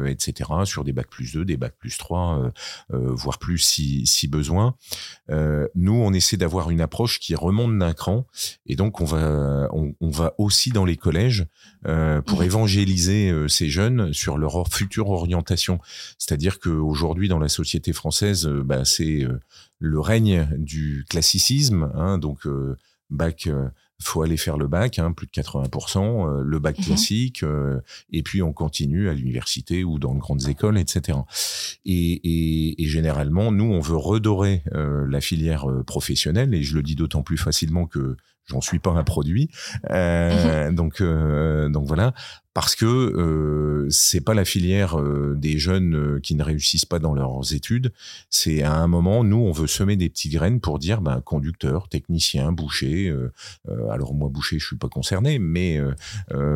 etc. 0.06 0.50
sur 0.64 0.84
des 0.84 0.92
bacs 0.92 1.10
plus 1.10 1.32
2, 1.32 1.44
des 1.44 1.56
bacs 1.56 1.74
plus 1.78 1.96
3 1.98 2.36
euh, 2.36 2.50
voire 2.90 3.38
plus 3.38 3.58
si, 3.58 4.06
si 4.06 4.28
besoin. 4.28 4.74
Euh, 5.30 5.66
nous, 5.74 5.94
on 5.94 6.12
essaie 6.12 6.36
d'avoir 6.36 6.70
une 6.70 6.80
approche 6.80 7.18
qui 7.18 7.34
remonte 7.34 7.78
d'un 7.78 7.92
cran, 7.92 8.26
et 8.66 8.76
donc 8.76 9.00
on 9.00 9.04
va 9.04 9.68
on, 9.72 9.94
on 10.00 10.10
va 10.10 10.34
aussi 10.38 10.70
dans 10.70 10.84
les 10.84 10.96
collèges 10.96 11.46
euh, 11.86 12.22
pour 12.22 12.40
mmh. 12.40 12.44
évangéliser 12.44 13.32
ces 13.48 13.68
jeunes 13.68 14.12
sur 14.12 14.38
leur 14.38 14.68
future 14.68 15.10
orientation. 15.10 15.80
C'est-à-dire 16.18 16.60
qu'aujourd'hui, 16.60 17.28
dans 17.28 17.38
la 17.38 17.48
société 17.48 17.92
française, 17.92 18.46
bah, 18.46 18.84
c'est 18.84 19.26
le 19.78 20.00
règne 20.00 20.48
du 20.58 21.04
classicisme, 21.08 21.90
hein, 21.94 22.18
donc 22.18 22.46
bac 23.10 23.48
faut 24.02 24.22
aller 24.22 24.36
faire 24.36 24.56
le 24.56 24.68
bac, 24.68 24.98
hein, 24.98 25.12
plus 25.12 25.26
de 25.26 25.32
80%, 25.32 25.98
euh, 26.28 26.42
le 26.44 26.58
bac 26.58 26.78
mhm. 26.78 26.84
classique, 26.84 27.42
euh, 27.42 27.80
et 28.12 28.22
puis 28.22 28.42
on 28.42 28.52
continue 28.52 29.08
à 29.08 29.14
l'université 29.14 29.84
ou 29.84 29.98
dans 29.98 30.14
de 30.14 30.18
grandes 30.18 30.48
écoles, 30.48 30.78
etc. 30.78 31.18
Et, 31.84 32.12
et, 32.22 32.82
et 32.82 32.86
généralement, 32.86 33.52
nous, 33.52 33.64
on 33.64 33.80
veut 33.80 33.96
redorer 33.96 34.62
euh, 34.74 35.06
la 35.08 35.20
filière 35.20 35.66
professionnelle, 35.86 36.54
et 36.54 36.62
je 36.62 36.74
le 36.74 36.82
dis 36.82 36.94
d'autant 36.94 37.22
plus 37.22 37.38
facilement 37.38 37.86
que 37.86 38.16
j'en 38.44 38.60
suis 38.60 38.78
pas 38.78 38.92
un 38.92 39.04
produit. 39.04 39.50
Mhm. 39.90 40.74
Donc, 40.74 41.02
donc 41.02 41.86
voilà 41.86 42.14
parce 42.56 42.74
que 42.74 42.86
euh, 42.86 43.86
c'est 43.90 44.22
pas 44.22 44.32
la 44.32 44.46
filière 44.46 44.98
euh, 44.98 45.34
des 45.36 45.58
jeunes 45.58 45.94
euh, 45.94 46.20
qui 46.20 46.34
ne 46.34 46.42
réussissent 46.42 46.86
pas 46.86 46.98
dans 46.98 47.12
leurs 47.12 47.52
études. 47.52 47.92
C'est 48.30 48.62
à 48.62 48.72
un 48.72 48.86
moment, 48.86 49.24
nous, 49.24 49.36
on 49.36 49.52
veut 49.52 49.66
semer 49.66 49.96
des 49.96 50.08
petites 50.08 50.32
graines 50.32 50.60
pour 50.60 50.78
dire, 50.78 51.02
ben, 51.02 51.20
conducteur, 51.20 51.90
technicien, 51.90 52.52
boucher. 52.52 53.08
Euh, 53.08 53.30
alors 53.90 54.14
moi, 54.14 54.30
boucher, 54.30 54.58
je 54.58 54.66
suis 54.68 54.76
pas 54.76 54.88
concerné, 54.88 55.38
mais 55.38 55.78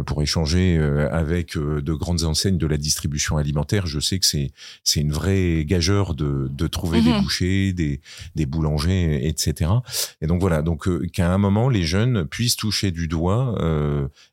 pour 0.07 0.23
échanger 0.23 0.79
avec 1.11 1.57
de 1.57 1.93
grandes 1.93 2.25
enseignes 2.25 2.57
de 2.57 2.67
la 2.67 2.79
distribution 2.79 3.37
alimentaire, 3.37 3.87
je 3.87 4.01
sais 4.01 4.19
que 4.19 4.27
c'est 4.27 4.53
c'est 4.85 5.01
une 5.01 5.13
vraie 5.13 5.65
gageure 5.67 6.15
de, 6.15 6.49
de 6.51 6.67
trouver 6.67 7.03
des 7.03 7.13
mhm. 7.13 7.21
bouchers, 7.21 7.73
des 7.73 8.01
des 8.37 8.47
boulangers, 8.47 9.27
etc. 9.29 9.71
Et 10.23 10.27
donc 10.27 10.41
voilà, 10.41 10.63
donc 10.63 10.89
qu'à 11.13 11.33
un 11.33 11.39
moment, 11.39 11.69
les 11.69 11.83
jeunes 11.83 12.25
puissent 12.25 12.57
toucher 12.57 12.91
du 12.91 13.09
doigt 13.09 13.55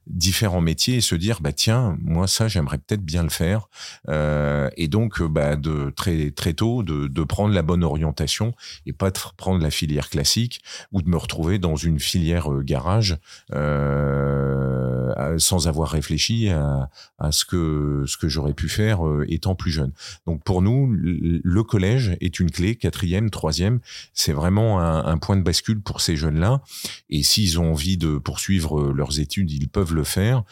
différents 0.05 0.61
métiers 0.61 0.95
et 0.95 1.01
se 1.01 1.15
dire, 1.15 1.39
bah 1.41 1.51
tiens, 1.57 1.97
moi 2.01 2.27
ça 2.27 2.47
j'aimerais 2.47 2.77
peut-être 2.77 3.03
bien 3.03 3.23
le 3.23 3.29
faire. 3.29 3.67
Euh, 4.07 4.69
et 4.77 4.87
donc 4.87 5.19
euh, 5.19 5.27
bah, 5.27 5.57
très 5.95 6.31
très 6.31 6.53
tôt 6.53 6.83
de, 6.83 7.23
prendre 7.23 7.53
la 7.53 7.63
bonne 7.63 7.83
orientation 7.83 8.53
et 8.85 8.93
pas 8.93 9.11
de 9.11 9.17
prendre 9.35 9.61
la 9.61 9.71
filière 9.71 10.09
classique 10.09 10.61
ou 10.93 11.01
de 11.01 11.09
me 11.09 11.17
retrouver 11.17 11.59
dans 11.59 11.75
une 11.75 11.99
filière 11.99 12.53
euh, 12.53 12.63
garage 12.63 13.17
sans 15.39 15.67
avoir 15.67 15.89
réfléchi 15.89 16.49
à, 16.49 16.89
ce 17.31 17.43
que 17.43 18.03
ce 18.07 18.17
que 18.17 18.27
j'aurais 18.27 18.53
pu 18.53 18.69
faire 18.69 18.99
étant 19.27 19.55
plus 19.55 19.71
jeune. 19.71 19.91
Donc 20.25 20.43
pour 20.43 20.61
nous, 20.61 20.93
le 20.93 21.63
collège 21.63 22.15
est 22.21 22.39
une 22.39 22.51
clé, 22.51 22.75
quatrième, 22.75 23.29
troisième, 23.29 23.79
c'est 24.13 24.31
vraiment 24.31 24.79
un, 24.79 25.17
point 25.17 25.35
de 25.35 25.41
bascule 25.41 25.81
pour 25.81 26.01
ces 26.01 26.15
jeunes-là. 26.15 26.61
Et 27.09 27.23
s'ils 27.23 27.59
ont 27.59 27.71
envie 27.71 27.97
de 27.97 28.17
poursuivre 28.17 28.91
leurs 28.91 29.19
études, 29.19 29.51
ils 29.51 29.69
peuvent 29.69 29.95
le 29.95 30.03
faire. 30.03 30.43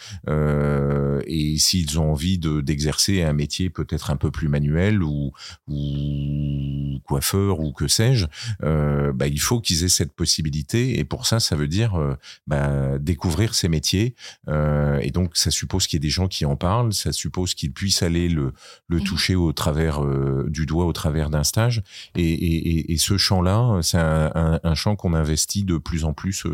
Euh, 0.95 1.21
et 1.25 1.57
s'ils 1.57 1.99
ont 1.99 2.11
envie 2.11 2.37
de 2.37 2.61
d'exercer 2.61 3.21
un 3.21 3.33
métier 3.33 3.69
peut-être 3.69 4.11
un 4.11 4.15
peu 4.15 4.31
plus 4.31 4.47
manuel 4.47 5.03
ou, 5.03 5.31
ou 5.67 6.99
coiffeur 7.03 7.59
ou 7.59 7.71
que 7.71 7.87
sais-je, 7.87 8.25
euh, 8.63 9.11
bah, 9.13 9.27
il 9.27 9.39
faut 9.39 9.59
qu'ils 9.59 9.83
aient 9.83 9.89
cette 9.89 10.13
possibilité. 10.13 10.99
Et 10.99 11.03
pour 11.03 11.25
ça, 11.25 11.39
ça 11.39 11.55
veut 11.55 11.67
dire 11.67 11.95
euh, 11.95 12.15
bah, 12.47 12.97
découvrir 12.99 13.53
ces 13.55 13.67
métiers. 13.67 14.15
et 14.47 15.11
donc, 15.11 15.35
ça 15.35 15.51
suppose 15.51 15.87
qu'il 15.87 15.97
y 15.97 15.99
ait 15.99 16.07
des 16.07 16.09
gens 16.09 16.27
qui 16.27 16.45
en 16.45 16.55
parlent. 16.55 16.93
Ça 16.93 17.11
suppose 17.11 17.53
qu'ils 17.53 17.71
puissent 17.71 18.01
aller 18.01 18.29
le, 18.29 18.53
le 18.87 18.97
mmh. 18.97 19.03
toucher 19.03 19.35
au 19.35 19.51
travers 19.53 20.01
du 20.47 20.65
doigt, 20.65 20.85
au 20.85 20.93
travers 20.93 21.29
d'un 21.29 21.43
stage. 21.43 21.83
Et, 22.15 22.23
et, 22.23 22.93
et, 22.93 22.97
ce 22.97 23.17
champ-là, 23.17 23.79
c'est 23.81 23.97
un, 23.97 24.31
un, 24.35 24.59
un, 24.63 24.75
champ 24.75 24.95
qu'on 24.95 25.13
investit 25.13 25.63
de 25.63 25.77
plus 25.77 26.05
en 26.05 26.13
plus 26.13 26.45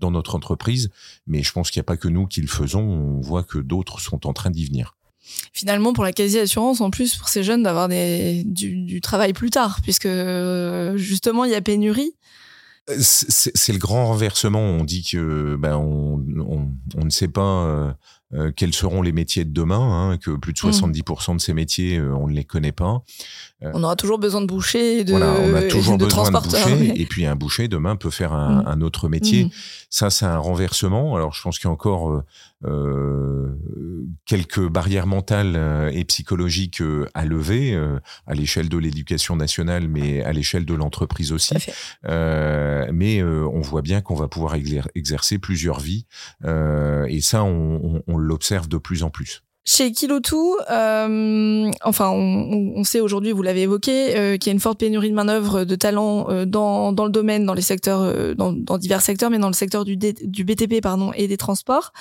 dans 0.00 0.10
notre 0.10 0.34
entreprise. 0.34 0.90
Mais 1.26 1.42
je 1.42 1.52
pense 1.52 1.70
qu'il 1.70 1.80
n'y 1.80 1.84
a 1.84 1.90
pas 1.90 1.96
que 1.96 2.08
nous 2.08 2.26
qui 2.26 2.40
le 2.40 2.48
faisons. 2.48 2.82
On 2.82 3.20
voit 3.20 3.42
que 3.42 3.58
d'autres 3.68 4.00
sont 4.00 4.26
en 4.26 4.32
train 4.32 4.50
d'y 4.50 4.64
venir. 4.64 4.96
Finalement, 5.52 5.92
pour 5.92 6.04
la 6.04 6.12
quasi-assurance, 6.12 6.80
en 6.80 6.90
plus, 6.90 7.16
pour 7.16 7.28
ces 7.28 7.42
jeunes, 7.42 7.62
d'avoir 7.62 7.88
du, 7.88 8.44
du, 8.44 9.00
travail 9.00 9.34
plus 9.34 9.50
tard, 9.50 9.80
puisque 9.82 10.08
justement, 10.96 11.44
il 11.44 11.50
y 11.50 11.54
a 11.54 11.60
pénurie. 11.60 12.14
Euh, 12.88 12.96
c'est 12.98 13.72
le 13.72 13.78
grand 13.78 14.06
renversement. 14.06 14.60
On 14.60 14.84
dit 14.84 15.02
que 15.02 15.56
ben, 15.56 15.76
on, 15.76 16.24
on, 16.40 16.70
on 16.96 17.04
ne 17.04 17.10
sait 17.10 17.28
pas 17.28 17.66
euh, 17.66 17.92
euh, 18.34 18.52
quels 18.54 18.74
seront 18.74 19.00
les 19.00 19.12
métiers 19.12 19.44
de 19.44 19.52
demain, 19.52 20.10
hein, 20.10 20.18
que 20.18 20.32
plus 20.32 20.52
de 20.52 20.58
70% 20.58 21.36
de 21.36 21.40
ces 21.40 21.54
métiers, 21.54 21.96
euh, 21.96 22.14
on 22.14 22.28
ne 22.28 22.34
les 22.34 22.44
connaît 22.44 22.72
pas. 22.72 23.02
Euh, 23.64 23.70
on 23.74 23.82
aura 23.82 23.96
toujours 23.96 24.18
besoin 24.18 24.40
de 24.40 24.46
boucher 24.46 25.00
et 25.00 25.04
de, 25.04 25.10
voilà, 25.10 25.34
on 25.40 25.54
a 25.54 25.62
toujours 25.62 25.98
de 25.98 26.04
besoin 26.04 26.30
de 26.30 26.38
boucher, 26.38 27.00
Et 27.00 27.06
puis 27.06 27.26
un 27.26 27.34
boucher 27.34 27.66
demain 27.66 27.96
peut 27.96 28.10
faire 28.10 28.32
un, 28.32 28.62
mm. 28.62 28.66
un 28.66 28.80
autre 28.82 29.08
métier. 29.08 29.46
Mm. 29.46 29.50
Ça, 29.90 30.10
c'est 30.10 30.26
un 30.26 30.38
renversement. 30.38 31.16
Alors 31.16 31.32
je 31.34 31.42
pense 31.42 31.58
qu'il 31.58 31.66
y 31.66 31.70
a 31.70 31.72
encore 31.72 32.22
euh, 32.64 33.58
quelques 34.26 34.66
barrières 34.68 35.06
mentales 35.06 35.90
et 35.92 36.04
psychologiques 36.04 36.82
à 37.14 37.24
lever 37.24 37.76
à 38.26 38.34
l'échelle 38.34 38.68
de 38.68 38.78
l'éducation 38.78 39.34
nationale, 39.34 39.88
mais 39.88 40.22
à 40.22 40.32
l'échelle 40.32 40.64
de 40.64 40.74
l'entreprise 40.74 41.32
aussi. 41.32 41.54
mais 42.04 43.22
on 43.22 43.60
voit 43.60 43.82
bien 43.82 44.00
qu'on 44.00 44.14
va 44.14 44.28
pouvoir 44.28 44.54
exercer 44.94 45.38
plusieurs 45.38 45.80
vies. 45.80 46.06
et 46.44 47.20
ça, 47.20 47.42
on, 47.44 47.80
on 47.82 48.02
on 48.08 48.16
l'observe 48.16 48.68
de 48.68 48.78
plus 48.78 49.02
en 49.02 49.10
plus. 49.10 49.42
Chez 49.70 49.92
Kilotu, 49.92 50.34
euh, 50.70 51.70
enfin, 51.84 52.08
on, 52.08 52.82
sait 52.84 53.00
aujourd'hui, 53.00 53.32
vous 53.32 53.42
l'avez 53.42 53.60
évoqué, 53.62 54.16
euh, 54.16 54.38
qu'il 54.38 54.48
y 54.48 54.50
a 54.50 54.54
une 54.54 54.60
forte 54.60 54.80
pénurie 54.80 55.10
de 55.10 55.14
main-d'œuvre, 55.14 55.64
de 55.64 55.74
talents 55.74 56.30
euh, 56.30 56.46
dans, 56.46 56.90
le 56.90 57.10
domaine, 57.10 57.44
dans 57.44 57.52
les 57.52 57.60
secteurs, 57.60 58.00
euh, 58.00 58.32
dans, 58.32 58.78
divers 58.78 59.02
secteurs, 59.02 59.28
mais 59.28 59.38
dans 59.38 59.48
le 59.48 59.52
secteur 59.52 59.84
du, 59.84 59.98
du 59.98 60.44
BTP 60.44 60.80
pardon 60.80 61.12
et 61.12 61.28
des 61.28 61.36
transports. 61.36 61.92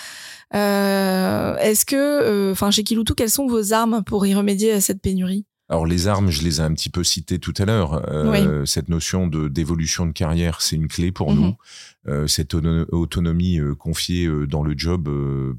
Est-ce 0.54 1.86
que, 1.86 2.54
enfin, 2.54 2.72
chez 2.72 2.86
Kiloutou, 2.86 3.16
quelles 3.16 3.30
sont 3.30 3.48
vos 3.48 3.74
armes 3.74 4.02
pour 4.02 4.26
y 4.26 4.34
remédier 4.34 4.72
à 4.72 4.80
cette 4.80 5.02
pénurie? 5.02 5.46
Alors 5.70 5.86
les 5.86 6.08
armes, 6.08 6.30
je 6.30 6.44
les 6.44 6.62
ai 6.62 6.64
un 6.64 6.74
petit 6.74 6.90
peu 6.90 7.04
citées 7.04 7.40
tout 7.40 7.54
à 7.58 7.66
l'heure. 7.66 8.10
Euh, 8.10 8.66
cette 8.66 8.88
notion 8.88 9.28
de 9.28 9.50
d'évolution 9.50 10.06
de 10.06 10.14
carrière, 10.14 10.62
c'est 10.62 10.78
une 10.78 10.88
clé 10.88 11.12
pour 11.12 11.34
mhm. 11.34 11.40
nous. 11.40 11.56
Euh, 12.08 12.28
cette 12.28 12.54
autonomie 12.54 13.60
euh, 13.60 13.76
confiée 13.76 14.30
dans 14.48 14.64
le 14.64 14.74
job, 14.78 15.10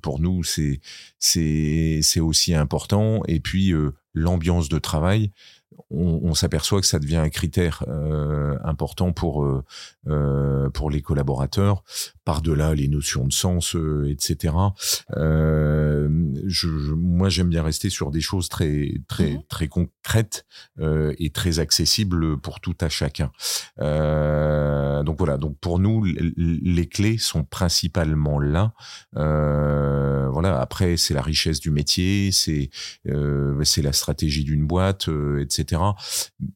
pour 0.00 0.20
nous, 0.20 0.44
c'est 0.44 0.80
c'est 1.18 2.00
c'est 2.02 2.20
aussi 2.20 2.54
important. 2.54 3.22
Et 3.28 3.40
puis 3.40 3.74
l'ambiance 4.14 4.68
de 4.68 4.78
travail 4.78 5.30
on, 5.90 6.34
s'aperçoit 6.34 6.80
que 6.80 6.86
ça 6.86 6.98
devient 6.98 7.16
un 7.16 7.30
critère 7.30 7.84
euh, 7.88 8.56
important 8.64 9.12
pour 9.12 9.46
pour 10.74 10.90
les 10.90 11.02
collaborateurs. 11.02 11.82
Par-delà 12.28 12.74
les 12.74 12.88
notions 12.88 13.26
de 13.26 13.32
sens, 13.32 13.74
etc. 14.06 14.54
Je, 15.16 16.68
moi, 16.94 17.30
j'aime 17.30 17.48
bien 17.48 17.62
rester 17.62 17.88
sur 17.88 18.10
des 18.10 18.20
choses 18.20 18.50
très 18.50 18.92
très 19.08 19.30
mhm. 19.30 19.42
très 19.48 19.68
concrètes 19.68 20.44
et 20.78 21.30
très 21.30 21.58
accessibles 21.58 22.38
pour 22.38 22.60
tout 22.60 22.76
à 22.82 22.90
chacun. 22.90 23.30
donc 23.78 25.16
voilà. 25.18 25.38
Donc 25.38 25.56
pour 25.58 25.78
nous, 25.78 26.04
les 26.04 26.86
clés 26.86 27.16
sont 27.16 27.44
principalement 27.44 28.38
là. 28.38 28.74
voilà. 29.14 30.60
Après, 30.60 30.98
c'est 30.98 31.14
la 31.14 31.22
richesse 31.22 31.60
du 31.60 31.70
métier, 31.70 32.30
c'est 32.30 32.68
c'est 33.64 33.82
la 33.82 33.92
stratégie 33.94 34.44
d'une 34.44 34.66
boîte, 34.66 35.08
etc. 35.40 35.80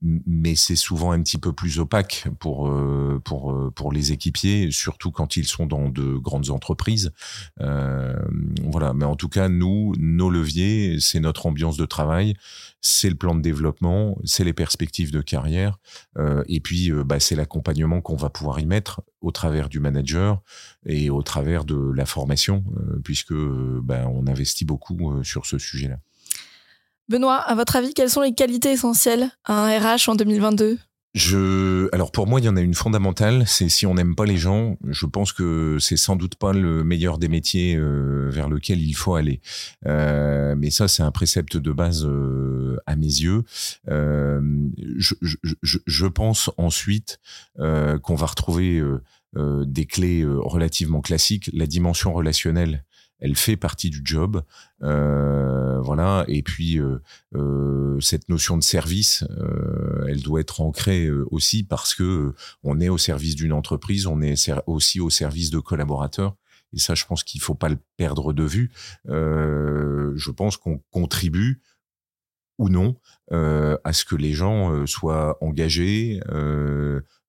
Mais 0.03 0.55
c'est 0.55 0.77
souvent 0.77 1.13
un 1.13 1.23
petit 1.23 1.39
peu 1.39 1.53
plus 1.53 1.79
opaque 1.79 2.27
pour 2.39 2.69
euh, 2.69 3.21
pour 3.25 3.53
euh, 3.53 3.71
pour 3.71 3.93
les 3.93 4.13
équipiers, 4.13 4.71
surtout 4.71 5.11
quand 5.11 5.37
ils 5.37 5.47
sont 5.47 5.62
dans 5.67 5.89
de 5.89 6.17
grandes 6.17 6.51
entreprises. 6.51 7.13
Euh, 7.61 8.15
voilà. 8.65 8.93
Mais 8.95 9.05
en 9.05 9.17
tout 9.17 9.29
cas, 9.29 9.49
nous, 9.49 9.95
nos 9.99 10.31
leviers, 10.31 10.99
c'est 11.01 11.21
notre 11.21 11.47
ambiance 11.47 11.77
de 11.77 11.87
travail, 11.87 12.35
c'est 12.81 13.09
le 13.09 13.17
plan 13.17 13.35
de 13.35 13.41
développement, 13.41 14.17
c'est 14.25 14.45
les 14.45 14.53
perspectives 14.53 15.13
de 15.13 15.21
carrière, 15.21 15.79
et 16.47 16.61
puis 16.61 16.91
bah, 16.91 17.21
c'est 17.21 17.37
l'accompagnement 17.37 18.01
qu'on 18.01 18.17
va 18.17 18.29
pouvoir 18.29 18.59
y 18.59 18.67
mettre 18.67 19.03
au 19.21 19.31
travers 19.31 19.69
du 19.69 19.79
manager 19.79 20.43
et 20.87 21.11
au 21.11 21.23
travers 21.23 21.65
de 21.65 21.93
la 21.95 22.07
formation, 22.07 22.65
puisque 23.05 23.35
bah, 23.35 24.09
on 24.09 24.27
investit 24.27 24.65
beaucoup 24.65 25.23
sur 25.23 25.47
ce 25.47 25.59
sujet-là. 25.59 25.99
Benoît, 27.09 27.37
à 27.37 27.55
votre 27.55 27.77
avis, 27.77 27.95
quelles 27.95 28.11
sont 28.11 28.21
les 28.21 28.35
qualités 28.35 28.73
essentielles 28.73 29.31
à 29.45 29.65
un 29.65 29.79
RH 29.79 30.09
en 30.09 30.15
2022 30.15 30.79
je, 31.15 31.95
alors 31.95 32.11
pour 32.11 32.27
moi, 32.27 32.41
il 32.41 32.45
y 32.45 32.49
en 32.49 32.57
a 32.57 32.63
une 32.63 32.73
fondamentale, 32.73 33.47
c'est 33.47 33.69
si 33.69 33.85
on 33.85 33.95
n'aime 33.95 34.15
pas 34.15 34.25
les 34.25 34.39
gens, 34.39 34.79
je 34.89 35.05
pense 35.05 35.35
que 35.35 35.77
c'est 35.79 35.99
sans 35.99 36.17
doute 36.17 36.37
pas 36.37 36.55
le 36.55 36.85
meilleur 36.85 37.19
des 37.19 37.29
métiers 37.29 37.77
euh, 37.77 38.31
vers 38.31 38.49
lequel 38.49 38.81
il 38.81 38.95
faut 38.95 39.15
aller. 39.15 39.43
Euh, 39.87 40.55
mais 40.57 40.71
ça, 40.71 40.89
c'est 40.89 41.03
un 41.03 41.11
précepte 41.11 41.59
de 41.59 41.71
base 41.71 42.07
euh, 42.07 42.79
à 42.87 42.97
mes 42.97 43.05
yeux. 43.05 43.43
Je, 43.87 46.07
pense 46.07 46.51
ensuite 46.57 47.21
qu'on 47.57 48.15
va 48.15 48.27
retrouver 48.27 48.83
des 49.37 49.87
clés 49.87 50.25
relativement 50.27 51.01
classiques, 51.01 51.51
la 51.53 51.67
dimension 51.67 52.13
relationnelle 52.13 52.85
elle 53.23 53.37
fait 53.37 53.57
partie 53.57 53.89
du 53.89 54.03
job, 54.05 54.43
euh, 54.83 55.81
voilà. 55.81 56.25
Et 56.27 56.43
puis 56.43 56.79
euh, 56.79 57.01
euh, 57.37 58.01
cette 58.01 58.29
notion 58.29 58.59
de 58.59 58.65
service, 58.65 59.25
elle 60.09 60.23
doit 60.23 60.41
être 60.41 60.61
ancrée 60.61 61.09
aussi 61.31 61.63
parce 61.63 61.95
que 61.95 62.35
on 62.65 62.81
est 62.81 62.89
au 62.89 62.99
service 62.99 63.37
d'une 63.37 63.53
entreprise, 63.53 64.07
on 64.07 64.21
est 64.21 64.35
aussi 64.67 65.01
au 65.01 65.09
service 65.09 65.51
de 65.51 65.61
collaborateurs. 65.61 66.35
Et 66.75 66.79
ça, 66.79 66.95
je 66.95 67.05
pense 67.05 67.23
qu'il 67.23 67.41
faut 67.41 67.55
pas 67.55 67.69
le 67.69 67.79
perdre 67.97 68.33
de 68.33 68.43
vue. 68.43 68.71
je 69.07 70.31
pense 70.31 70.57
qu'on 70.57 70.79
contribue 70.91 71.63
ou 72.59 72.69
non 72.69 72.97
à 73.31 73.93
ce 73.93 74.05
que 74.05 74.17
les 74.17 74.33
gens 74.33 74.85
soient 74.87 75.39
engagés, 75.41 76.21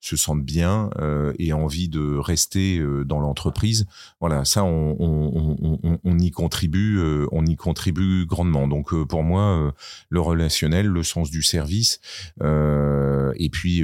se 0.04 0.18
sentent 0.18 0.44
bien 0.44 0.90
euh, 1.00 1.34
et 1.40 1.54
envie 1.54 1.88
de 1.88 2.18
rester 2.18 2.78
euh, 2.78 3.06
dans 3.06 3.22
l'entreprise. 3.22 3.86
Voilà, 4.20 4.44
ça, 4.44 4.66
on, 4.66 4.98
on, 5.00 5.80
on, 5.82 6.00
on 6.04 6.20
y 6.20 6.30
contribue, 6.30 6.98
euh, 7.00 7.26
on 7.32 7.46
y 7.46 7.56
contribue 7.56 8.26
grandement. 8.26 8.68
Donc, 8.68 8.94
euh, 8.94 9.06
pour 9.06 9.24
moi, 9.24 9.74
le 10.10 10.20
relationnel, 10.20 10.88
le 10.88 11.04
sens 11.04 11.32
du 11.32 11.42
service, 11.42 12.02
et 12.42 13.50
puis 13.50 13.84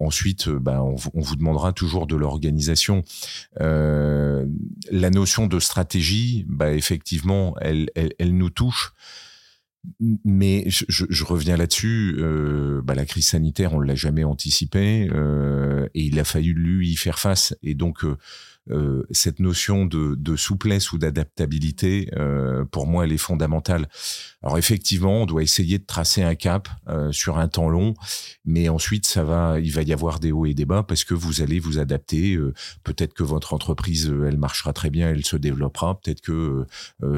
ensuite, 0.00 0.48
bah, 0.48 0.82
on, 0.82 0.96
vous 1.20 1.36
demandera 1.36 1.72
toujours 1.72 2.06
de 2.06 2.16
l'organisation. 2.16 3.04
la 3.58 5.10
notion 5.10 5.46
de 5.46 5.60
stratégie, 5.60 6.44
bah, 6.48 6.72
effectivement, 6.72 7.54
elle, 7.60 7.88
elle, 7.94 8.12
elle 8.18 8.36
nous 8.36 8.50
touche. 8.50 8.92
Mais 10.24 10.64
je, 10.66 10.84
je, 10.88 11.24
reviens 11.24 11.56
là-dessus. 11.56 12.16
Euh, 12.18 12.82
bah, 12.84 12.94
la 12.94 13.06
crise 13.06 13.28
sanitaire, 13.28 13.72
on 13.72 13.80
l'a 13.80 13.94
jamais 13.94 14.24
anticipé 14.24 15.08
euh, 15.12 15.86
et 15.94 16.02
il 16.02 16.18
a 16.20 16.24
fallu 16.24 16.52
lui 16.52 16.90
y 16.90 16.96
faire 16.96 17.18
face. 17.18 17.56
Et 17.62 17.74
donc, 17.74 18.04
euh, 18.04 18.18
euh, 18.70 19.04
cette 19.10 19.40
notion 19.40 19.86
de, 19.86 20.14
de 20.14 20.36
souplesse 20.36 20.92
ou 20.92 20.98
d'adaptabilité, 20.98 22.10
euh, 22.16 22.64
pour 22.64 22.86
moi, 22.86 23.04
elle 23.04 23.12
est 23.12 23.18
fondamentale. 23.18 23.88
Alors 24.42 24.58
effectivement, 24.58 25.22
on 25.22 25.26
doit 25.26 25.42
essayer 25.42 25.78
de 25.78 25.84
tracer 25.84 26.22
un 26.22 26.34
cap 26.34 26.68
euh, 26.88 27.12
sur 27.12 27.38
un 27.38 27.48
temps 27.48 27.68
long, 27.68 27.94
mais 28.44 28.68
ensuite, 28.68 29.06
ça 29.06 29.24
va, 29.24 29.60
il 29.60 29.72
va 29.72 29.82
y 29.82 29.92
avoir 29.92 30.20
des 30.20 30.32
hauts 30.32 30.46
et 30.46 30.54
des 30.54 30.64
bas 30.64 30.82
parce 30.82 31.04
que 31.04 31.14
vous 31.14 31.42
allez 31.42 31.58
vous 31.58 31.78
adapter. 31.78 32.38
peut-être 32.84 33.14
que 33.14 33.22
votre 33.22 33.54
entreprise, 33.54 34.12
elle 34.26 34.38
marchera 34.38 34.72
très 34.72 34.90
bien, 34.90 35.10
elle 35.10 35.24
se 35.24 35.36
développera. 35.36 36.00
Peut-être 36.00 36.20
que 36.20 36.66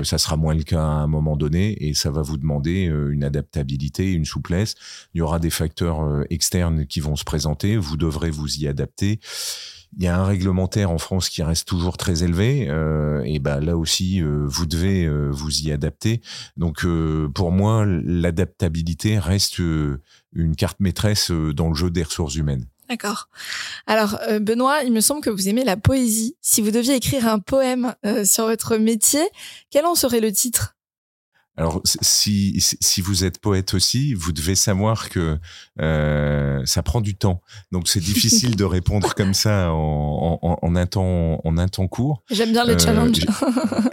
ça 0.03 0.19
sera 0.19 0.37
moins 0.37 0.55
le 0.55 0.63
cas 0.63 0.83
à 0.83 1.03
un 1.03 1.07
moment 1.07 1.37
donné, 1.37 1.87
et 1.87 1.95
ça 1.95 2.11
va 2.11 2.23
vous 2.23 2.39
demander 2.39 2.85
une 2.85 3.25
adaptabilité, 3.25 4.13
une 4.13 4.25
souplesse. 4.25 4.75
Il 5.15 5.19
y 5.19 5.21
aura 5.21 5.39
des 5.39 5.51
facteurs 5.51 6.25
externes 6.31 6.87
qui 6.87 7.01
vont 7.01 7.17
se 7.17 7.25
présenter. 7.25 7.77
Vous 7.77 7.97
devrez 7.97 8.31
vous 8.31 8.57
y 8.57 8.69
adapter. 8.69 9.21
Il 9.99 10.05
y 10.05 10.09
a 10.09 10.19
un 10.19 10.25
réglementaire 10.25 10.91
en 10.91 10.97
France 10.99 11.29
qui 11.29 11.43
reste 11.43 11.69
toujours 11.69 11.99
très 11.99 12.25
élevé, 12.25 12.67
euh, 12.71 13.23
et 13.25 13.39
ben 13.39 13.61
là 13.61 13.77
aussi 13.77 14.23
euh, 14.23 14.47
vous 14.47 14.65
devez 14.65 15.05
euh, 15.05 15.29
vous 15.31 15.61
y 15.61 15.71
adapter. 15.71 16.23
Donc 16.57 16.87
pour 17.35 17.53
moi, 17.53 17.85
l'adaptabilité 17.87 19.19
reste 19.19 19.59
une 19.59 20.57
carte 20.57 20.81
maîtresse 20.81 21.31
dans 21.31 21.69
le 21.69 21.75
jeu 21.75 21.91
des 21.91 22.03
ressources 22.03 22.37
humaines. 22.37 22.67
D'accord. 22.89 23.29
Alors 23.87 24.19
Benoît, 24.41 24.83
il 24.83 24.93
me 24.93 25.01
semble 25.01 25.23
que 25.23 25.31
vous 25.31 25.49
aimez 25.49 25.65
la 25.65 25.77
poésie. 25.77 26.37
Si 26.41 26.61
vous 26.61 26.71
deviez 26.71 26.95
écrire 26.95 27.27
un 27.29 27.39
poème 27.39 27.95
sur 28.25 28.47
votre 28.47 28.77
métier, 28.77 29.23
quel 29.71 29.87
en 29.87 29.95
serait 29.95 30.21
le 30.21 30.33
titre? 30.33 30.75
Alors, 31.59 31.83
si, 31.85 32.57
si 32.61 33.01
vous 33.03 33.25
êtes 33.25 33.39
poète 33.39 33.75
aussi, 33.75 34.15
vous 34.15 34.33
devez 34.33 34.55
savoir 34.55 35.11
que 35.11 35.39
euh, 35.81 36.63
ça 36.65 36.83
prend 36.83 37.03
du 37.03 37.15
temps. 37.15 37.43
Donc, 37.73 37.89
c'est 37.89 38.01
difficile 38.01 38.57
de 38.57 38.65
répondre 38.65 39.15
comme 39.17 39.35
ça 39.35 39.71
en, 39.71 40.39
en, 40.41 40.59
en, 40.63 40.77
un 40.77 40.87
temps 40.87 41.41
en 41.45 41.59
un 41.59 41.69
temps 41.69 41.89
court. 41.89 42.23
J'aime 42.31 42.53
bien 42.53 42.65
les 42.65 42.75
euh, 42.75 42.79
challenges. 42.79 43.27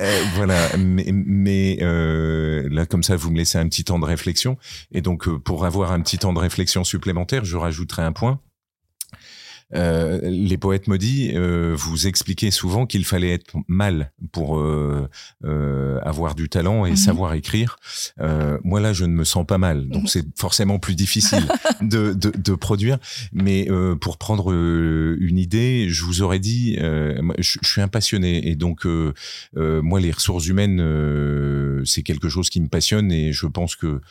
Euh, 0.01 0.23
voilà, 0.35 0.77
mais, 0.77 1.09
mais 1.11 1.79
euh, 1.81 2.69
là, 2.71 2.85
comme 2.85 3.03
ça, 3.03 3.17
vous 3.17 3.31
me 3.31 3.37
laissez 3.37 3.57
un 3.57 3.67
petit 3.67 3.83
temps 3.83 3.99
de 3.99 4.05
réflexion. 4.05 4.57
Et 4.93 5.01
donc, 5.01 5.27
euh, 5.27 5.37
pour 5.37 5.65
avoir 5.65 5.91
un 5.91 5.99
petit 5.99 6.17
temps 6.17 6.31
de 6.31 6.39
réflexion 6.39 6.85
supplémentaire, 6.85 7.43
je 7.43 7.57
rajouterai 7.57 8.03
un 8.03 8.13
point. 8.13 8.39
Euh, 9.75 10.19
les 10.23 10.57
poètes 10.57 10.87
maudits, 10.87 11.31
euh, 11.35 11.75
vous 11.77 12.07
expliquez 12.07 12.49
souvent 12.49 12.85
qu'il 12.85 13.05
fallait 13.05 13.33
être 13.33 13.53
mal 13.67 14.11
pour 14.31 14.57
euh, 14.57 15.07
euh 15.43 15.99
avoir 16.01 16.33
du 16.33 16.49
talent 16.49 16.85
et 16.85 16.91
mhm. 16.91 16.95
savoir 16.95 17.33
écrire. 17.33 17.77
Euh, 18.19 18.57
moi 18.63 18.79
là, 18.79 18.93
je 18.93 19.05
ne 19.05 19.13
me 19.13 19.23
sens 19.23 19.45
pas 19.45 19.57
mal, 19.57 19.87
donc 19.87 20.09
c'est 20.09 20.25
forcément 20.37 20.79
plus 20.79 20.95
difficile 20.95 21.47
de, 21.81 22.13
de, 22.13 22.31
de, 22.35 22.55
produire. 22.55 22.97
Mais 23.31 23.67
pour 24.01 24.17
prendre 24.17 24.51
une 24.53 25.37
idée, 25.37 25.87
je 25.89 26.03
vous 26.03 26.21
aurais 26.21 26.39
dit, 26.39 26.75
je, 26.77 27.59
je, 27.61 27.67
suis 27.67 27.81
un 27.81 27.87
passionné 27.87 28.47
et 28.49 28.55
donc 28.55 28.87
moi 29.55 29.99
les 29.99 30.11
ressources 30.11 30.47
humaines, 30.47 31.83
c'est 31.85 32.03
quelque 32.03 32.29
chose 32.29 32.49
qui 32.49 32.61
me 32.61 32.67
passionne 32.67 33.11
et 33.11 33.33
je 33.33 33.45
pense 33.45 33.75
que 33.75 34.01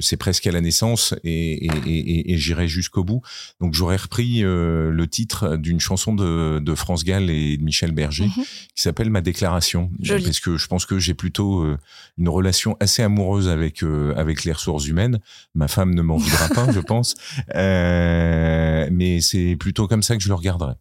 c'est 0.00 0.16
presque 0.16 0.46
à 0.46 0.52
la 0.52 0.60
naissance 0.60 1.14
et, 1.24 1.66
et, 1.66 2.32
et, 2.32 2.36
j'irai 2.36 2.68
jusqu'au 2.68 3.04
bout. 3.04 3.22
Donc 3.60 3.74
j'aurais 3.74 3.96
repris 3.96 4.42
euh, 4.42 4.90
le 4.90 5.06
titre 5.06 5.56
d'une 5.56 5.80
chanson 5.80 6.14
de, 6.14 6.58
de, 6.58 6.74
France 6.74 7.04
Gall 7.04 7.30
et 7.30 7.56
de 7.56 7.62
Michel 7.62 7.92
Berger 7.92 8.26
mhm. 8.26 8.44
qui 8.74 8.82
s'appelle 8.82 9.10
Ma 9.10 9.20
déclaration. 9.20 9.90
Parce 10.06 10.40
que 10.40 10.56
je 10.56 10.66
pense 10.66 10.86
que 10.86 10.98
j'ai 10.98 11.14
plutôt 11.14 11.62
euh, 11.62 11.78
une 12.16 12.28
relation 12.28 12.76
assez 12.80 13.02
amoureuse 13.02 13.48
avec 13.48 13.82
avec 14.16 14.44
les 14.44 14.52
ressources 14.52 14.86
humaines. 14.86 15.20
Ma 15.54 15.68
femme 15.68 15.94
ne 15.94 16.02
m'en 16.02 16.16
voudra 16.16 16.48
pas, 16.48 16.72
je 16.72 16.80
pense. 16.80 17.14
mais 17.54 19.20
c'est 19.20 19.56
plutôt 19.56 19.86
comme 19.86 20.02
ça 20.02 20.16
que 20.16 20.22
je 20.22 20.28
le 20.28 20.34
regarderai. 20.34 20.74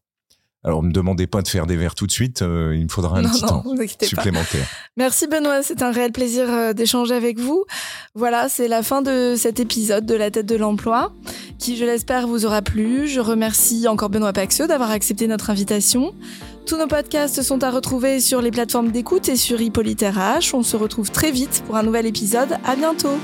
Alors, 0.64 0.82
ne 0.84 0.88
me 0.88 0.94
demandez 0.94 1.28
pas 1.28 1.42
de 1.42 1.48
faire 1.48 1.66
des 1.66 1.76
verres 1.76 1.96
tout 1.96 2.08
de 2.08 2.12
suite, 2.12 2.42
euh, 2.42 2.76
il 2.76 2.84
me 2.84 2.90
faudra 2.90 3.20
un 3.20 3.24
petit 3.30 3.42
temps 3.42 3.64
supplémentaire. 4.02 4.68
Merci 4.98 5.28
Benoît, 5.28 5.62
c'est 5.64 5.82
un 5.82 5.92
réel 5.92 6.12
plaisir 6.12 6.46
euh, 6.50 6.74
d'échanger 6.74 7.14
avec 7.14 7.40
vous. 7.40 7.64
Voilà, 8.16 8.50
c'est 8.50 8.68
la 8.68 8.84
fin 8.84 9.02
de 9.02 9.36
cet 9.38 9.60
épisode 9.60 10.06
de 10.06 10.16
La 10.16 10.32
tête 10.32 10.46
de 10.48 10.56
l'emploi, 10.56 11.14
qui, 11.60 11.78
je 11.78 11.86
l'espère, 11.86 12.28
vous 12.28 12.46
aura 12.46 12.62
plu. 12.62 13.08
Je 13.08 13.20
remercie 13.20 13.88
encore 13.88 14.10
Benoît 14.10 14.34
Paxeux 14.34 14.68
d'avoir 14.68 14.92
accepté 14.92 15.28
notre 15.28 15.50
invitation. 15.50 16.14
Tous 16.66 16.78
nos 16.78 16.88
podcasts 16.88 17.44
sont 17.44 17.64
à 17.64 17.72
retrouver 17.72 18.20
sur 18.20 18.42
les 18.42 18.52
plateformes 18.52 18.92
d'écoute 18.92 19.30
et 19.30 19.38
sur 19.38 19.62
Hippolyte 19.62 20.02
RH. 20.02 20.54
On 20.54 20.64
se 20.64 20.76
retrouve 20.76 21.12
très 21.12 21.32
vite 21.32 21.64
pour 21.66 21.78
un 21.78 21.84
nouvel 21.84 22.06
épisode. 22.06 22.58
À 22.66 22.76
bientôt! 22.76 23.18